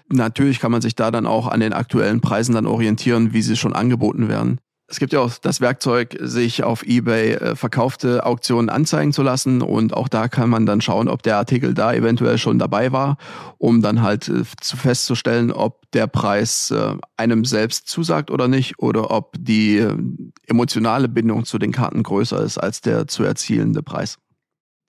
Natürlich 0.08 0.58
kann 0.58 0.72
man 0.72 0.82
sich 0.82 0.96
da 0.96 1.10
dann 1.10 1.26
auch 1.26 1.46
an 1.46 1.60
den 1.60 1.72
aktuellen 1.72 2.20
Preisen 2.20 2.54
dann 2.54 2.66
orientieren, 2.66 3.32
wie 3.32 3.42
sie 3.42 3.56
schon 3.56 3.72
angeboten 3.72 4.28
werden. 4.28 4.58
Es 4.92 4.98
gibt 4.98 5.14
ja 5.14 5.20
auch 5.20 5.32
das 5.38 5.62
Werkzeug, 5.62 6.18
sich 6.20 6.64
auf 6.64 6.82
eBay 6.82 7.32
äh, 7.32 7.56
verkaufte 7.56 8.26
Auktionen 8.26 8.68
anzeigen 8.68 9.14
zu 9.14 9.22
lassen 9.22 9.62
und 9.62 9.94
auch 9.94 10.06
da 10.06 10.28
kann 10.28 10.50
man 10.50 10.66
dann 10.66 10.82
schauen, 10.82 11.08
ob 11.08 11.22
der 11.22 11.38
Artikel 11.38 11.72
da 11.72 11.94
eventuell 11.94 12.36
schon 12.36 12.58
dabei 12.58 12.92
war, 12.92 13.16
um 13.56 13.80
dann 13.80 14.02
halt 14.02 14.28
äh, 14.28 14.44
festzustellen, 14.44 15.50
ob 15.50 15.90
der 15.92 16.08
Preis 16.08 16.70
äh, 16.72 16.94
einem 17.16 17.46
selbst 17.46 17.88
zusagt 17.88 18.30
oder 18.30 18.48
nicht 18.48 18.80
oder 18.80 19.10
ob 19.10 19.34
die 19.38 19.82
emotionale 20.46 21.08
Bindung 21.08 21.46
zu 21.46 21.58
den 21.58 21.72
Karten 21.72 22.02
größer 22.02 22.42
ist 22.42 22.58
als 22.58 22.82
der 22.82 23.08
zu 23.08 23.24
erzielende 23.24 23.82
Preis. 23.82 24.18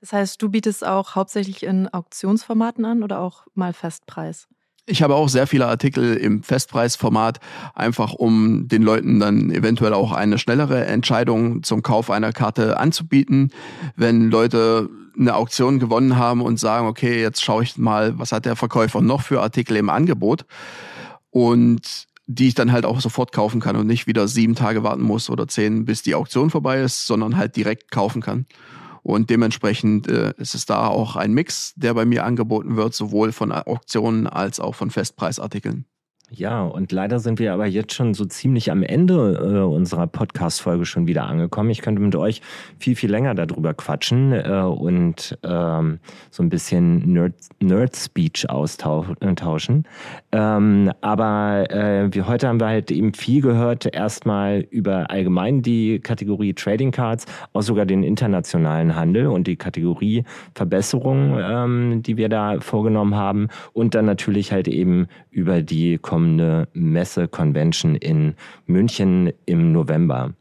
Das 0.02 0.12
heißt, 0.12 0.42
du 0.42 0.50
bietest 0.50 0.86
auch 0.86 1.16
hauptsächlich 1.16 1.64
in 1.64 1.88
Auktionsformaten 1.88 2.84
an 2.84 3.04
oder 3.04 3.22
auch 3.22 3.48
mal 3.54 3.72
Festpreis? 3.72 4.50
Ich 4.86 5.02
habe 5.02 5.16
auch 5.16 5.30
sehr 5.30 5.48
viele 5.48 5.68
Artikel 5.68 6.16
im 6.18 6.44
Festpreisformat, 6.44 7.40
einfach 7.74 8.14
um 8.14 8.68
den 8.68 8.84
Leuten 8.84 9.22
dann 9.22 9.50
eventuell 9.50 9.94
auch 9.94 10.12
eine 10.12 10.38
schnellere 10.38 10.86
Entscheidung 10.86 11.64
zum 11.64 11.84
Kauf 11.84 12.12
einer 12.12 12.34
Karte 12.34 12.78
anzubieten. 12.78 13.52
Wenn 13.96 14.30
Leute 14.30 14.90
eine 15.18 15.36
Auktion 15.36 15.80
gewonnen 15.80 16.18
haben 16.18 16.42
und 16.42 16.60
sagen, 16.60 16.88
okay, 16.88 17.22
jetzt 17.22 17.42
schaue 17.42 17.64
ich 17.64 17.78
mal, 17.78 18.20
was 18.20 18.34
hat 18.34 18.46
der 18.46 18.58
Verkäufer 18.58 19.00
noch 19.00 19.22
für 19.22 19.42
Artikel 19.42 19.78
im 19.78 19.90
Angebot 19.90 20.46
und 21.30 22.08
die 22.26 22.50
ich 22.50 22.56
dann 22.56 22.72
halt 22.72 22.86
auch 22.86 23.00
sofort 23.00 23.32
kaufen 23.32 23.62
kann 23.62 23.78
und 23.78 23.88
nicht 23.88 24.08
wieder 24.08 24.28
sieben 24.28 24.56
Tage 24.56 24.84
warten 24.84 25.04
muss 25.04 25.30
oder 25.30 25.48
zehn, 25.48 25.86
bis 25.86 26.02
die 26.02 26.16
Auktion 26.16 26.50
vorbei 26.50 26.82
ist, 26.82 27.08
sondern 27.08 27.38
halt 27.38 27.56
direkt 27.56 27.90
kaufen 27.92 28.22
kann. 28.22 28.48
Und 29.04 29.30
dementsprechend 29.30 30.08
äh, 30.08 30.34
ist 30.38 30.56
es 30.56 30.66
da 30.66 30.88
auch 30.88 31.18
ein 31.18 31.34
Mix, 31.34 31.74
der 31.76 31.94
bei 31.94 32.06
mir 32.06 32.24
angeboten 32.24 32.78
wird, 32.78 32.94
sowohl 32.94 33.34
von 33.34 33.52
Auktionen 33.52 34.28
als 34.28 34.62
auch 34.62 34.76
von 34.76 34.90
Festpreisartikeln. 34.90 35.86
Ja, 36.36 36.64
und 36.64 36.92
leider 36.92 37.20
sind 37.20 37.38
wir 37.38 37.54
aber 37.54 37.68
jetzt 37.68 37.94
schon 37.94 38.16
so 38.16 38.26
ziemlich 38.26 38.72
am 38.72 38.82
Ende 38.82 39.34
äh, 39.40 39.60
unserer 39.60 40.08
Podcast-Folge 40.08 40.84
schon 40.84 41.06
wieder 41.06 41.26
angekommen. 41.26 41.70
Ich 41.70 41.84
könnte 41.84 42.02
mit 42.02 42.16
euch 42.16 42.42
viel, 42.80 42.96
viel 42.96 43.12
länger 43.12 43.36
darüber 43.36 43.76
quatschen 43.76 44.34
äh, 44.34 44.64
und 44.64 45.38
ähm, 45.44 46.00
so 46.32 46.42
ein 46.42 46.50
bisschen 46.50 47.32
Nerd-Speech 47.60 48.50
austauschen. 48.50 49.84
Ähm, 50.32 50.92
aber 51.02 51.70
äh, 51.70 52.08
wir 52.12 52.28
heute 52.28 52.48
haben 52.48 52.60
wir 52.60 52.68
halt 52.68 52.90
eben 52.90 53.14
viel 53.14 53.44
gehört, 53.44 53.94
erstmal 53.94 54.62
über 54.72 55.12
allgemein 55.12 55.62
die 55.62 56.00
Kategorie 56.00 56.56
Trading 56.56 56.90
Cards, 56.90 57.28
auch 57.54 57.62
sogar 57.62 57.86
den 57.86 58.02
internationalen 58.02 58.96
Handel 58.96 59.28
und 59.28 59.46
die 59.46 59.56
Kategorie 59.56 60.24
Verbesserung, 60.56 61.38
ähm, 61.40 62.02
die 62.02 62.18
wir 62.18 62.28
da 62.28 62.60
vorgenommen 62.60 63.14
haben. 63.14 63.50
Und 63.74 63.94
dann 63.94 64.06
natürlich 64.06 64.52
halt 64.52 64.68
eben 64.68 65.06
über 65.30 65.62
die 65.62 66.00
Kom 66.00 66.23
kommende 66.24 66.70
Messe-Convention 66.72 67.96
in 67.96 68.36
München 68.66 69.34
im 69.46 69.74
November. 69.74 70.32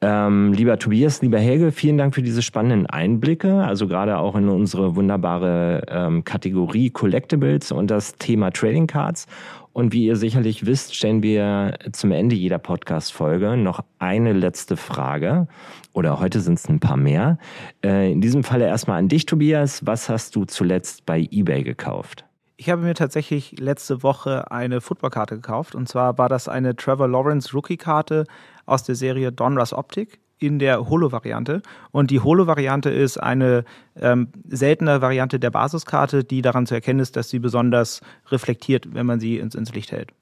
Ähm, 0.00 0.54
lieber 0.54 0.78
Tobias, 0.78 1.20
lieber 1.20 1.38
Helge, 1.38 1.72
vielen 1.72 1.98
Dank 1.98 2.14
für 2.14 2.22
diese 2.22 2.40
spannenden 2.40 2.86
Einblicke, 2.86 3.62
also 3.62 3.86
gerade 3.86 4.16
auch 4.16 4.34
in 4.34 4.48
unsere 4.48 4.96
wunderbare 4.96 5.82
ähm, 5.88 6.24
Kategorie 6.24 6.88
Collectibles 6.88 7.70
und 7.70 7.90
das 7.90 8.14
Thema 8.16 8.50
Trading 8.50 8.86
Cards. 8.86 9.26
Und 9.74 9.92
wie 9.92 10.06
ihr 10.06 10.16
sicherlich 10.16 10.64
wisst, 10.64 10.94
stellen 10.94 11.22
wir 11.22 11.76
zum 11.92 12.10
Ende 12.10 12.34
jeder 12.34 12.58
Podcast-Folge 12.58 13.58
noch 13.58 13.84
eine 13.98 14.32
letzte 14.32 14.78
Frage. 14.78 15.48
Oder 15.92 16.18
heute 16.18 16.40
sind 16.40 16.58
es 16.58 16.66
ein 16.66 16.80
paar 16.80 16.96
mehr. 16.96 17.36
Äh, 17.84 18.10
in 18.10 18.22
diesem 18.22 18.42
Falle 18.42 18.64
erstmal 18.64 19.00
an 19.00 19.08
dich, 19.08 19.26
Tobias. 19.26 19.84
Was 19.84 20.08
hast 20.08 20.34
du 20.34 20.46
zuletzt 20.46 21.04
bei 21.04 21.28
eBay 21.30 21.62
gekauft? 21.62 22.24
Ich 22.56 22.70
habe 22.70 22.82
mir 22.82 22.94
tatsächlich 22.94 23.58
letzte 23.58 24.02
Woche 24.02 24.50
eine 24.50 24.80
Footballkarte 24.80 25.34
gekauft. 25.36 25.74
Und 25.74 25.88
zwar 25.88 26.18
war 26.18 26.28
das 26.28 26.48
eine 26.48 26.76
Trevor 26.76 27.08
Lawrence 27.08 27.52
Rookie-Karte 27.52 28.26
aus 28.64 28.84
der 28.84 28.94
Serie 28.94 29.32
Donruss 29.32 29.72
Optik 29.72 30.20
in 30.38 30.58
der 30.58 30.88
Holo-Variante. 30.88 31.62
Und 31.90 32.10
die 32.10 32.20
Holo-Variante 32.20 32.90
ist 32.90 33.18
eine 33.18 33.64
ähm, 33.96 34.28
seltene 34.46 35.00
Variante 35.00 35.40
der 35.40 35.50
Basiskarte, 35.50 36.22
die 36.22 36.42
daran 36.42 36.66
zu 36.66 36.74
erkennen 36.74 37.00
ist, 37.00 37.16
dass 37.16 37.28
sie 37.28 37.40
besonders 37.40 38.00
reflektiert, 38.28 38.94
wenn 38.94 39.06
man 39.06 39.20
sie 39.20 39.38
ins, 39.38 39.54
ins 39.54 39.74
Licht 39.74 39.90
hält. 39.90 40.12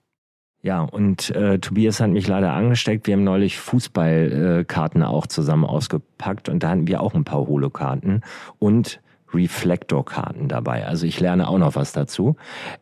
Ja, 0.62 0.82
und 0.82 1.30
äh, 1.30 1.58
Tobias 1.58 2.00
hat 2.00 2.10
mich 2.10 2.28
leider 2.28 2.52
angesteckt. 2.52 3.08
Wir 3.08 3.14
haben 3.14 3.24
neulich 3.24 3.58
Fußballkarten 3.58 5.02
äh, 5.02 5.04
auch 5.04 5.26
zusammen 5.26 5.64
ausgepackt 5.64 6.48
und 6.48 6.62
da 6.62 6.70
hatten 6.70 6.86
wir 6.86 7.02
auch 7.02 7.14
ein 7.14 7.24
paar 7.24 7.46
Holo-Karten. 7.46 8.22
Und 8.60 9.00
Reflektorkarten 9.34 10.48
dabei. 10.48 10.86
Also 10.86 11.06
ich 11.06 11.20
lerne 11.20 11.48
auch 11.48 11.58
noch 11.58 11.74
was 11.74 11.92
dazu. 11.92 12.36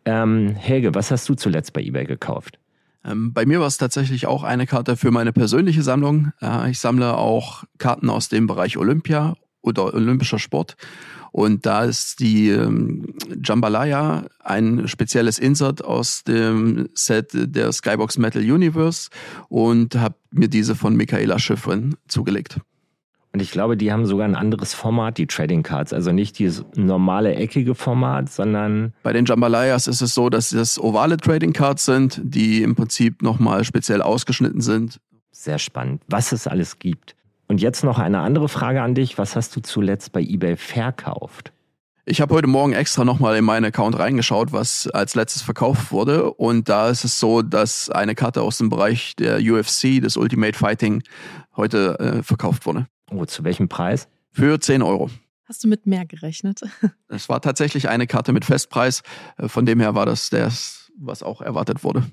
Ähm, 0.05 0.55
Helge, 0.55 0.95
was 0.95 1.11
hast 1.11 1.29
du 1.29 1.35
zuletzt 1.35 1.73
bei 1.73 1.83
eBay 1.83 2.05
gekauft? 2.05 2.59
Ähm, 3.05 3.33
bei 3.33 3.47
mir 3.47 3.61
war 3.61 3.67
es 3.67 3.79
tatsächlich 3.79 4.27
auch 4.27 4.43
eine 4.43 4.67
Karte 4.67 4.97
für 4.97 5.11
meine 5.11 5.33
persönliche 5.33 5.83
Sammlung. 5.83 6.33
Äh, 6.43 6.71
ich 6.71 6.79
sammle 6.79 7.17
auch 7.17 7.65
Karten 7.79 8.11
aus 8.11 8.29
dem 8.29 8.47
Bereich 8.47 8.77
Olympia 8.77 9.37
oder 9.63 9.95
olympischer 9.95 10.39
Sport. 10.39 10.77
Und 11.33 11.65
da 11.65 11.85
ist 11.85 12.19
die 12.21 12.51
ähm, 12.51 13.15
Jambalaya 13.43 14.27
ein 14.43 14.89
spezielles 14.89 15.39
Insert 15.39 15.85
aus 15.85 16.25
dem 16.25 16.89
Set 16.95 17.31
der 17.33 17.71
Skybox 17.73 18.19
Metal 18.19 18.43
Universe 18.43 19.11
und 19.49 19.95
habe 19.95 20.17
mir 20.33 20.49
diese 20.49 20.75
von 20.75 20.97
Michaela 20.97 21.39
Schiffrin 21.39 21.97
zugelegt. 22.09 22.59
Und 23.33 23.41
ich 23.41 23.53
glaube, 23.53 23.77
die 23.77 23.93
haben 23.93 24.07
sogar 24.07 24.27
ein 24.27 24.35
anderes 24.35 24.75
Format, 24.75 25.19
die 25.19 25.27
Trading 25.27 25.63
Cards. 25.63 25.93
Also 25.93 26.11
nicht 26.11 26.39
dieses 26.39 26.65
normale 26.75 27.35
eckige 27.37 27.77
Format, 27.77 28.29
sondern. 28.31 28.93
Bei 29.03 29.13
den 29.13 29.25
Jambalayas 29.25 29.87
ist 29.87 30.01
es 30.01 30.15
so, 30.15 30.31
dass 30.31 30.51
das 30.51 30.81
ovale 30.81 31.17
Trading 31.17 31.53
Cards 31.53 31.85
sind, 31.85 32.21
die 32.25 32.63
im 32.63 32.75
Prinzip 32.75 33.23
nochmal 33.23 33.65
speziell 33.65 34.03
ausgeschnitten 34.03 34.61
sind. 34.61 34.99
Sehr 35.31 35.59
spannend, 35.59 36.03
was 36.09 36.33
es 36.33 36.49
alles 36.49 36.81
gibt. 36.81 37.15
Und 37.47 37.61
jetzt 37.61 37.85
noch 37.85 37.99
eine 37.99 38.21
andere 38.21 38.49
Frage 38.49 38.83
an 38.83 38.95
dich. 38.95 39.17
Was 39.17 39.37
hast 39.37 39.55
du 39.55 39.61
zuletzt 39.61 40.13
bei 40.13 40.21
eBay 40.21 40.57
verkauft? 40.57 41.53
Ich 42.07 42.21
habe 42.21 42.35
heute 42.35 42.49
Morgen 42.49 42.73
extra 42.73 43.05
nochmal 43.05 43.37
in 43.37 43.45
meinen 43.45 43.67
Account 43.67 43.97
reingeschaut, 43.97 44.53
was 44.53 44.89
als 44.89 45.15
letztes 45.15 45.43
verkauft 45.43 45.93
wurde. 45.93 46.33
Und 46.33 46.69
da 46.69 46.89
ist 46.89 47.05
es 47.05 47.21
so, 47.21 47.43
dass 47.43 47.89
eine 47.89 48.17
Karte 48.17 48.43
aus 48.43 48.59
dem 48.59 48.69
Bereich 48.69 49.15
der 49.17 49.39
UFC, 49.39 50.01
des 50.03 50.17
Ultimate 50.17 50.59
Fighting, 50.59 51.05
heute 51.57 51.99
äh, 52.01 52.23
verkauft 52.25 52.67
wurde. 52.67 52.87
Oh, 53.11 53.25
zu 53.25 53.45
welchem 53.45 53.69
Preis? 53.69 54.09
Für 54.31 54.61
10 54.61 54.83
Euro. 54.83 55.11
Hast 55.45 55.65
du 55.65 55.69
mit 55.69 55.87
mehr 55.87 56.07
gerechnet? 56.07 56.61
Es 57.09 57.29
war 57.29 57.41
tatsächlich 57.41 57.89
eine 57.89 58.07
Karte 58.07 58.33
mit 58.33 58.45
Festpreis. 58.45 59.03
Äh, 59.37 59.49
von 59.49 59.67
dem 59.67 59.81
her 59.81 59.97
war 59.97 60.07
das 60.07 60.31
das, 60.31 60.93
was 60.97 61.25
auch 61.25 61.41
erwartet 61.43 61.83
wurde. 61.83 62.05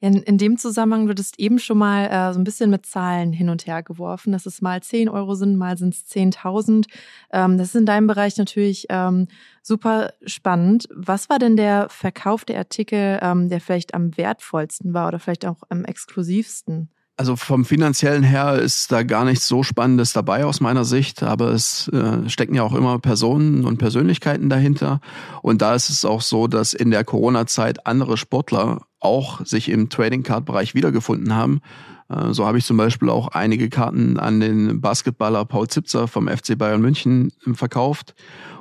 In, 0.00 0.22
in 0.22 0.36
dem 0.38 0.58
Zusammenhang 0.58 1.06
wird 1.08 1.20
es 1.20 1.32
eben 1.38 1.58
schon 1.58 1.78
mal 1.78 2.06
äh, 2.06 2.32
so 2.34 2.40
ein 2.40 2.44
bisschen 2.44 2.68
mit 2.68 2.84
Zahlen 2.84 3.32
hin 3.32 3.48
und 3.48 3.66
her 3.66 3.82
geworfen, 3.82 4.32
dass 4.32 4.44
es 4.44 4.60
mal 4.60 4.82
10 4.82 5.08
Euro 5.08 5.34
sind, 5.34 5.56
mal 5.56 5.78
sind 5.78 5.94
es 5.94 6.10
10.000. 6.10 6.86
Ähm, 7.32 7.56
das 7.56 7.68
ist 7.68 7.76
in 7.76 7.86
deinem 7.86 8.08
Bereich 8.08 8.36
natürlich 8.36 8.86
ähm, 8.90 9.28
super 9.62 10.12
spannend. 10.26 10.88
Was 10.92 11.30
war 11.30 11.38
denn 11.38 11.56
der 11.56 11.88
verkaufte 11.90 12.58
Artikel, 12.58 13.18
ähm, 13.22 13.48
der 13.48 13.60
vielleicht 13.60 13.94
am 13.94 14.16
wertvollsten 14.16 14.92
war 14.92 15.08
oder 15.08 15.20
vielleicht 15.20 15.46
auch 15.46 15.62
am 15.68 15.84
exklusivsten? 15.84 16.90
Also 17.16 17.36
vom 17.36 17.64
finanziellen 17.64 18.24
her 18.24 18.56
ist 18.56 18.90
da 18.90 19.04
gar 19.04 19.24
nichts 19.24 19.46
so 19.46 19.62
Spannendes 19.62 20.12
dabei 20.12 20.44
aus 20.44 20.60
meiner 20.60 20.84
Sicht, 20.84 21.22
aber 21.22 21.50
es 21.50 21.86
äh, 21.88 22.28
stecken 22.28 22.56
ja 22.56 22.64
auch 22.64 22.74
immer 22.74 22.98
Personen 22.98 23.64
und 23.64 23.78
Persönlichkeiten 23.78 24.50
dahinter. 24.50 25.00
Und 25.40 25.62
da 25.62 25.76
ist 25.76 25.90
es 25.90 26.04
auch 26.04 26.22
so, 26.22 26.48
dass 26.48 26.74
in 26.74 26.90
der 26.90 27.04
Corona-Zeit 27.04 27.86
andere 27.86 28.16
Sportler 28.16 28.82
auch 28.98 29.46
sich 29.46 29.68
im 29.68 29.90
Trading 29.90 30.24
Card 30.24 30.44
Bereich 30.44 30.74
wiedergefunden 30.74 31.36
haben. 31.36 31.60
Äh, 32.08 32.32
so 32.32 32.46
habe 32.46 32.58
ich 32.58 32.64
zum 32.64 32.78
Beispiel 32.78 33.10
auch 33.10 33.28
einige 33.28 33.68
Karten 33.68 34.18
an 34.18 34.40
den 34.40 34.80
Basketballer 34.80 35.44
Paul 35.44 35.68
Zipzer 35.68 36.08
vom 36.08 36.26
FC 36.26 36.58
Bayern 36.58 36.80
München 36.80 37.32
verkauft. 37.52 38.16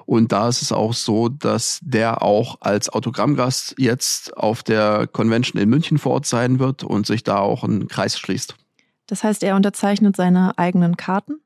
Und 0.06 0.32
da 0.32 0.50
ist 0.50 0.62
es 0.62 0.72
auch 0.72 0.94
so, 0.94 1.30
dass 1.30 1.80
der 1.82 2.22
auch 2.22 2.58
als 2.62 2.90
Autogrammgast 2.90 3.76
jetzt 3.78 4.36
auf 4.38 4.64
der 4.64 5.08
Convention 5.08 5.62
in 5.62 5.70
München 5.70 5.98
vor 5.98 6.14
Ort 6.14 6.26
sein 6.26 6.60
wird 6.60 6.84
und 6.84 7.06
sich 7.06 7.24
da 7.24 7.40
auch 7.40 7.64
ein 7.64 7.88
Kreis 7.88 8.18
schließt. 8.18 8.56
Das 9.08 9.24
heißt, 9.24 9.44
er 9.44 9.56
unterzeichnet 9.56 10.16
seine 10.16 10.58
eigenen 10.58 10.98
Karten? 10.98 11.40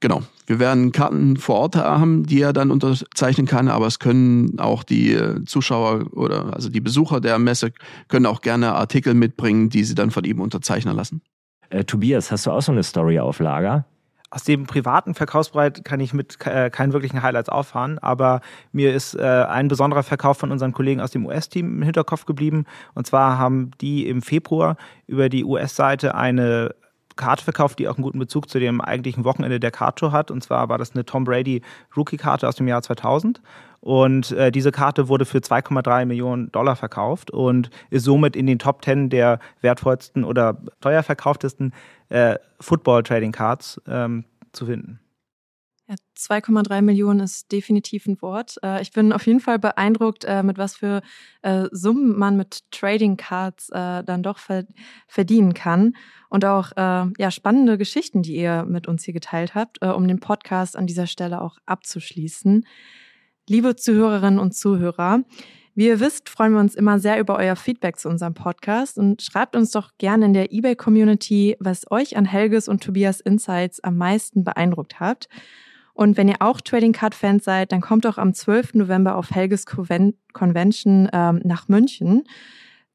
Genau. 0.00 0.22
Wir 0.46 0.58
werden 0.58 0.92
Karten 0.92 1.36
vor 1.36 1.56
Ort 1.56 1.76
haben, 1.76 2.24
die 2.24 2.40
er 2.40 2.52
dann 2.52 2.70
unterzeichnen 2.70 3.46
kann, 3.46 3.68
aber 3.68 3.86
es 3.86 3.98
können 3.98 4.58
auch 4.58 4.82
die 4.82 5.16
Zuschauer 5.44 6.06
oder 6.12 6.54
also 6.54 6.70
die 6.70 6.80
Besucher 6.80 7.20
der 7.20 7.38
Messe 7.38 7.72
können 8.08 8.26
auch 8.26 8.40
gerne 8.40 8.72
Artikel 8.72 9.14
mitbringen, 9.14 9.68
die 9.68 9.84
sie 9.84 9.94
dann 9.94 10.10
von 10.10 10.24
ihm 10.24 10.40
unterzeichnen 10.40 10.96
lassen. 10.96 11.20
Äh, 11.68 11.84
Tobias, 11.84 12.32
hast 12.32 12.46
du 12.46 12.50
auch 12.50 12.62
so 12.62 12.72
eine 12.72 12.82
Story 12.82 13.20
auf 13.20 13.38
Lager? 13.38 13.84
Aus 14.30 14.44
dem 14.44 14.66
privaten 14.66 15.14
Verkaufsbereich 15.14 15.82
kann 15.82 15.98
ich 15.98 16.14
mit 16.14 16.38
äh, 16.46 16.70
keinen 16.70 16.92
wirklichen 16.92 17.22
Highlights 17.22 17.48
auffahren, 17.48 17.98
aber 17.98 18.40
mir 18.72 18.94
ist 18.94 19.14
äh, 19.14 19.22
ein 19.22 19.66
besonderer 19.66 20.04
Verkauf 20.04 20.38
von 20.38 20.52
unseren 20.52 20.72
Kollegen 20.72 21.00
aus 21.00 21.10
dem 21.10 21.26
US-Team 21.26 21.66
im 21.76 21.82
Hinterkopf 21.82 22.26
geblieben. 22.26 22.64
Und 22.94 23.08
zwar 23.08 23.38
haben 23.38 23.72
die 23.80 24.06
im 24.06 24.22
Februar 24.22 24.76
über 25.08 25.28
die 25.28 25.44
US-Seite 25.44 26.14
eine 26.14 26.74
Karte 27.20 27.44
verkauft, 27.44 27.78
die 27.78 27.86
auch 27.86 27.96
einen 27.96 28.02
guten 28.02 28.18
Bezug 28.18 28.48
zu 28.48 28.58
dem 28.58 28.80
eigentlichen 28.80 29.24
Wochenende 29.24 29.60
der 29.60 29.70
Card 29.70 30.00
hat. 30.02 30.30
Und 30.30 30.42
zwar 30.42 30.68
war 30.68 30.78
das 30.78 30.92
eine 30.92 31.04
Tom 31.04 31.24
Brady 31.24 31.62
Rookie-Karte 31.96 32.48
aus 32.48 32.56
dem 32.56 32.66
Jahr 32.66 32.82
2000. 32.82 33.40
Und 33.80 34.32
äh, 34.32 34.50
diese 34.50 34.72
Karte 34.72 35.08
wurde 35.08 35.24
für 35.24 35.38
2,3 35.38 36.04
Millionen 36.06 36.52
Dollar 36.52 36.76
verkauft 36.76 37.30
und 37.30 37.70
ist 37.90 38.04
somit 38.04 38.36
in 38.36 38.46
den 38.46 38.58
Top 38.58 38.84
10 38.84 39.10
der 39.10 39.38
wertvollsten 39.60 40.24
oder 40.24 40.60
teuer 40.80 41.02
verkauftesten 41.02 41.72
äh, 42.08 42.36
Football 42.58 43.02
Trading 43.02 43.32
Cards 43.32 43.80
ähm, 43.86 44.24
zu 44.52 44.66
finden. 44.66 45.00
Ja, 45.90 45.96
2,3 46.16 46.82
Millionen 46.82 47.18
ist 47.18 47.50
definitiv 47.50 48.06
ein 48.06 48.22
Wort. 48.22 48.58
Äh, 48.62 48.80
ich 48.80 48.92
bin 48.92 49.12
auf 49.12 49.26
jeden 49.26 49.40
Fall 49.40 49.58
beeindruckt, 49.58 50.24
äh, 50.24 50.44
mit 50.44 50.56
was 50.56 50.76
für 50.76 51.02
äh, 51.42 51.66
Summen 51.72 52.16
man 52.16 52.36
mit 52.36 52.60
Trading 52.70 53.16
Cards 53.16 53.66
dann 53.70 54.22
doch 54.22 54.38
verdienen 55.08 55.54
kann. 55.54 55.94
Und 56.28 56.44
auch 56.44 56.72
ja, 56.76 57.30
spannende 57.30 57.78
Geschichten, 57.78 58.22
die 58.22 58.36
ihr 58.36 58.64
mit 58.64 58.86
uns 58.86 59.04
hier 59.04 59.14
geteilt 59.14 59.54
habt, 59.54 59.82
um 59.82 60.06
den 60.06 60.20
Podcast 60.20 60.76
an 60.76 60.86
dieser 60.86 61.06
Stelle 61.06 61.40
auch 61.40 61.58
abzuschließen. 61.66 62.66
Liebe 63.48 63.76
Zuhörerinnen 63.76 64.38
und 64.38 64.54
Zuhörer, 64.54 65.24
Wie 65.74 65.86
ihr 65.86 66.00
wisst, 66.00 66.28
freuen 66.28 66.52
wir 66.52 66.60
uns 66.60 66.74
immer 66.74 66.98
sehr 66.98 67.18
über 67.20 67.36
euer 67.36 67.56
Feedback 67.56 67.98
zu 67.98 68.08
unserem 68.08 68.34
Podcast 68.34 68.98
und 68.98 69.22
schreibt 69.22 69.56
uns 69.56 69.70
doch 69.70 69.90
gerne 69.98 70.26
in 70.26 70.32
der 70.34 70.52
eBay-Community, 70.52 71.56
was 71.60 71.90
euch 71.90 72.16
an 72.16 72.24
Helges 72.24 72.68
und 72.68 72.82
Tobias 72.82 73.20
Insights 73.20 73.80
am 73.82 73.96
meisten 73.96 74.44
beeindruckt 74.44 75.00
habt. 75.00 75.28
Und 76.00 76.16
wenn 76.16 76.28
ihr 76.28 76.36
auch 76.38 76.62
Trading 76.62 76.92
Card 76.92 77.14
Fans 77.14 77.44
seid, 77.44 77.72
dann 77.72 77.82
kommt 77.82 78.06
doch 78.06 78.16
am 78.16 78.32
12. 78.32 78.72
November 78.72 79.16
auf 79.16 79.32
Helges 79.32 79.66
Convention 79.66 81.10
ähm, 81.12 81.42
nach 81.44 81.68
München. 81.68 82.24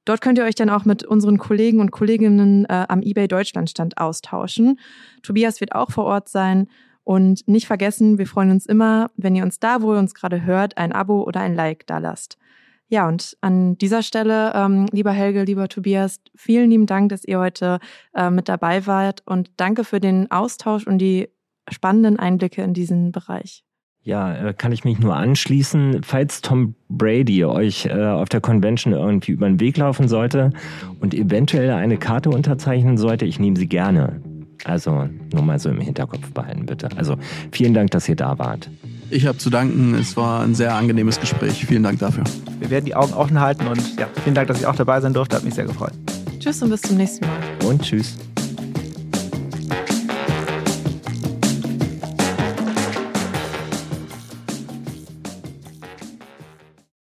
Dort 0.06 0.22
könnt 0.22 0.40
ihr 0.40 0.44
euch 0.44 0.56
dann 0.56 0.72
auch 0.72 0.86
mit 0.86 1.06
unseren 1.06 1.38
Kollegen 1.38 1.82
und 1.82 1.92
Kolleginnen 1.92 2.66
äh, 2.66 2.88
am 2.90 3.04
eBay 3.04 3.28
Deutschland 3.28 3.70
Stand 3.70 4.00
austauschen. 4.00 4.80
Tobias 5.22 5.62
wird 5.62 5.76
auch 5.76 5.92
vor 5.92 6.06
Ort 6.06 6.30
sein. 6.30 6.68
Und 7.04 7.48
nicht 7.48 7.68
vergessen, 7.68 8.18
wir 8.18 8.26
freuen 8.26 8.50
uns 8.50 8.66
immer, 8.66 9.12
wenn 9.18 9.36
ihr 9.36 9.44
uns 9.44 9.60
da, 9.60 9.84
wo 9.84 9.94
ihr 9.94 10.00
uns 10.00 10.16
gerade 10.16 10.44
hört, 10.44 10.80
ein 10.80 10.92
Abo 10.92 11.22
oder 11.22 11.42
ein 11.42 11.54
Like 11.54 11.86
da 11.86 12.00
lasst. 12.00 12.40
Ja, 12.88 13.08
und 13.08 13.38
an 13.42 13.78
dieser 13.78 14.02
Stelle, 14.02 14.52
ähm, 14.56 14.88
lieber 14.92 15.12
Helge, 15.12 15.44
lieber 15.44 15.68
Tobias, 15.68 16.22
vielen 16.36 16.72
lieben 16.72 16.88
Dank, 16.88 17.10
dass 17.10 17.24
ihr 17.24 17.38
heute 17.38 17.78
äh, 18.16 18.32
mit 18.32 18.50
dabei 18.50 18.88
wart 18.88 19.22
und 19.28 19.52
danke 19.58 19.84
für 19.84 20.00
den 20.00 20.32
Austausch 20.32 20.88
und 20.88 20.98
die 20.98 21.30
spannenden 21.70 22.20
Einblicke 22.20 22.62
in 22.62 22.74
diesen 22.74 23.12
Bereich. 23.12 23.64
Ja, 24.06 24.36
äh, 24.36 24.54
kann 24.54 24.72
ich 24.72 24.84
mich 24.84 25.00
nur 25.00 25.16
anschließen. 25.16 26.04
Falls 26.04 26.42
Tom 26.42 26.76
Brady 26.90 27.44
euch 27.44 27.88
äh, 27.88 28.06
auf 28.06 28.30
der 28.30 28.40
Convention 28.40 28.94
irgendwie 28.94 29.32
über 29.32 29.48
den 29.48 29.60
Weg 29.60 29.78
laufen 29.78 30.08
sollte 30.08 30.52
und 31.00 31.16
eventuell 31.16 31.72
eine 31.72 31.98
Karte 31.98 32.30
unterzeichnen 32.30 32.98
sollte, 32.98 33.26
ich 33.26 33.40
nehme 33.40 33.58
sie 33.58 33.68
gerne. 33.68 34.22
Also 34.64 35.10
nur 35.34 35.42
mal 35.42 35.60
so 35.60 35.70
im 35.70 35.82
Hinterkopf 35.82 36.32
behalten, 36.32 36.68
bitte. 36.68 36.90
Also 36.96 37.18
vielen 37.52 37.74
Dank, 37.74 37.92
dass 37.92 38.08
ihr 38.08 38.16
da 38.16 38.38
wart. 38.38 38.70
Ich 39.10 39.26
habe 39.26 39.40
zu 39.40 39.50
danken. 39.50 39.96
Es 39.96 40.16
war 40.16 40.44
ein 40.44 40.54
sehr 40.54 40.76
angenehmes 40.76 41.20
Gespräch. 41.20 41.66
Vielen 41.66 41.84
Dank 41.84 42.00
dafür. 42.00 42.24
Wir 42.60 42.70
werden 42.70 42.86
die 42.86 42.96
Augen 42.96 43.14
offen 43.14 43.40
halten 43.40 43.66
und 43.68 44.00
ja, 44.00 44.08
vielen 44.24 44.36
Dank, 44.36 44.48
dass 44.48 44.60
ich 44.60 44.68
auch 44.68 44.76
dabei 44.76 45.02
sein 45.02 45.14
durfte. 45.14 45.36
Hat 45.36 45.44
mich 45.44 45.56
sehr 45.56 45.66
gefreut. 45.66 45.94
Tschüss 46.40 46.62
und 46.62 46.70
bis 46.70 46.82
zum 46.82 46.98
nächsten 46.98 47.26
Mal. 47.26 47.68
Und 47.68 47.82
tschüss. 47.82 48.18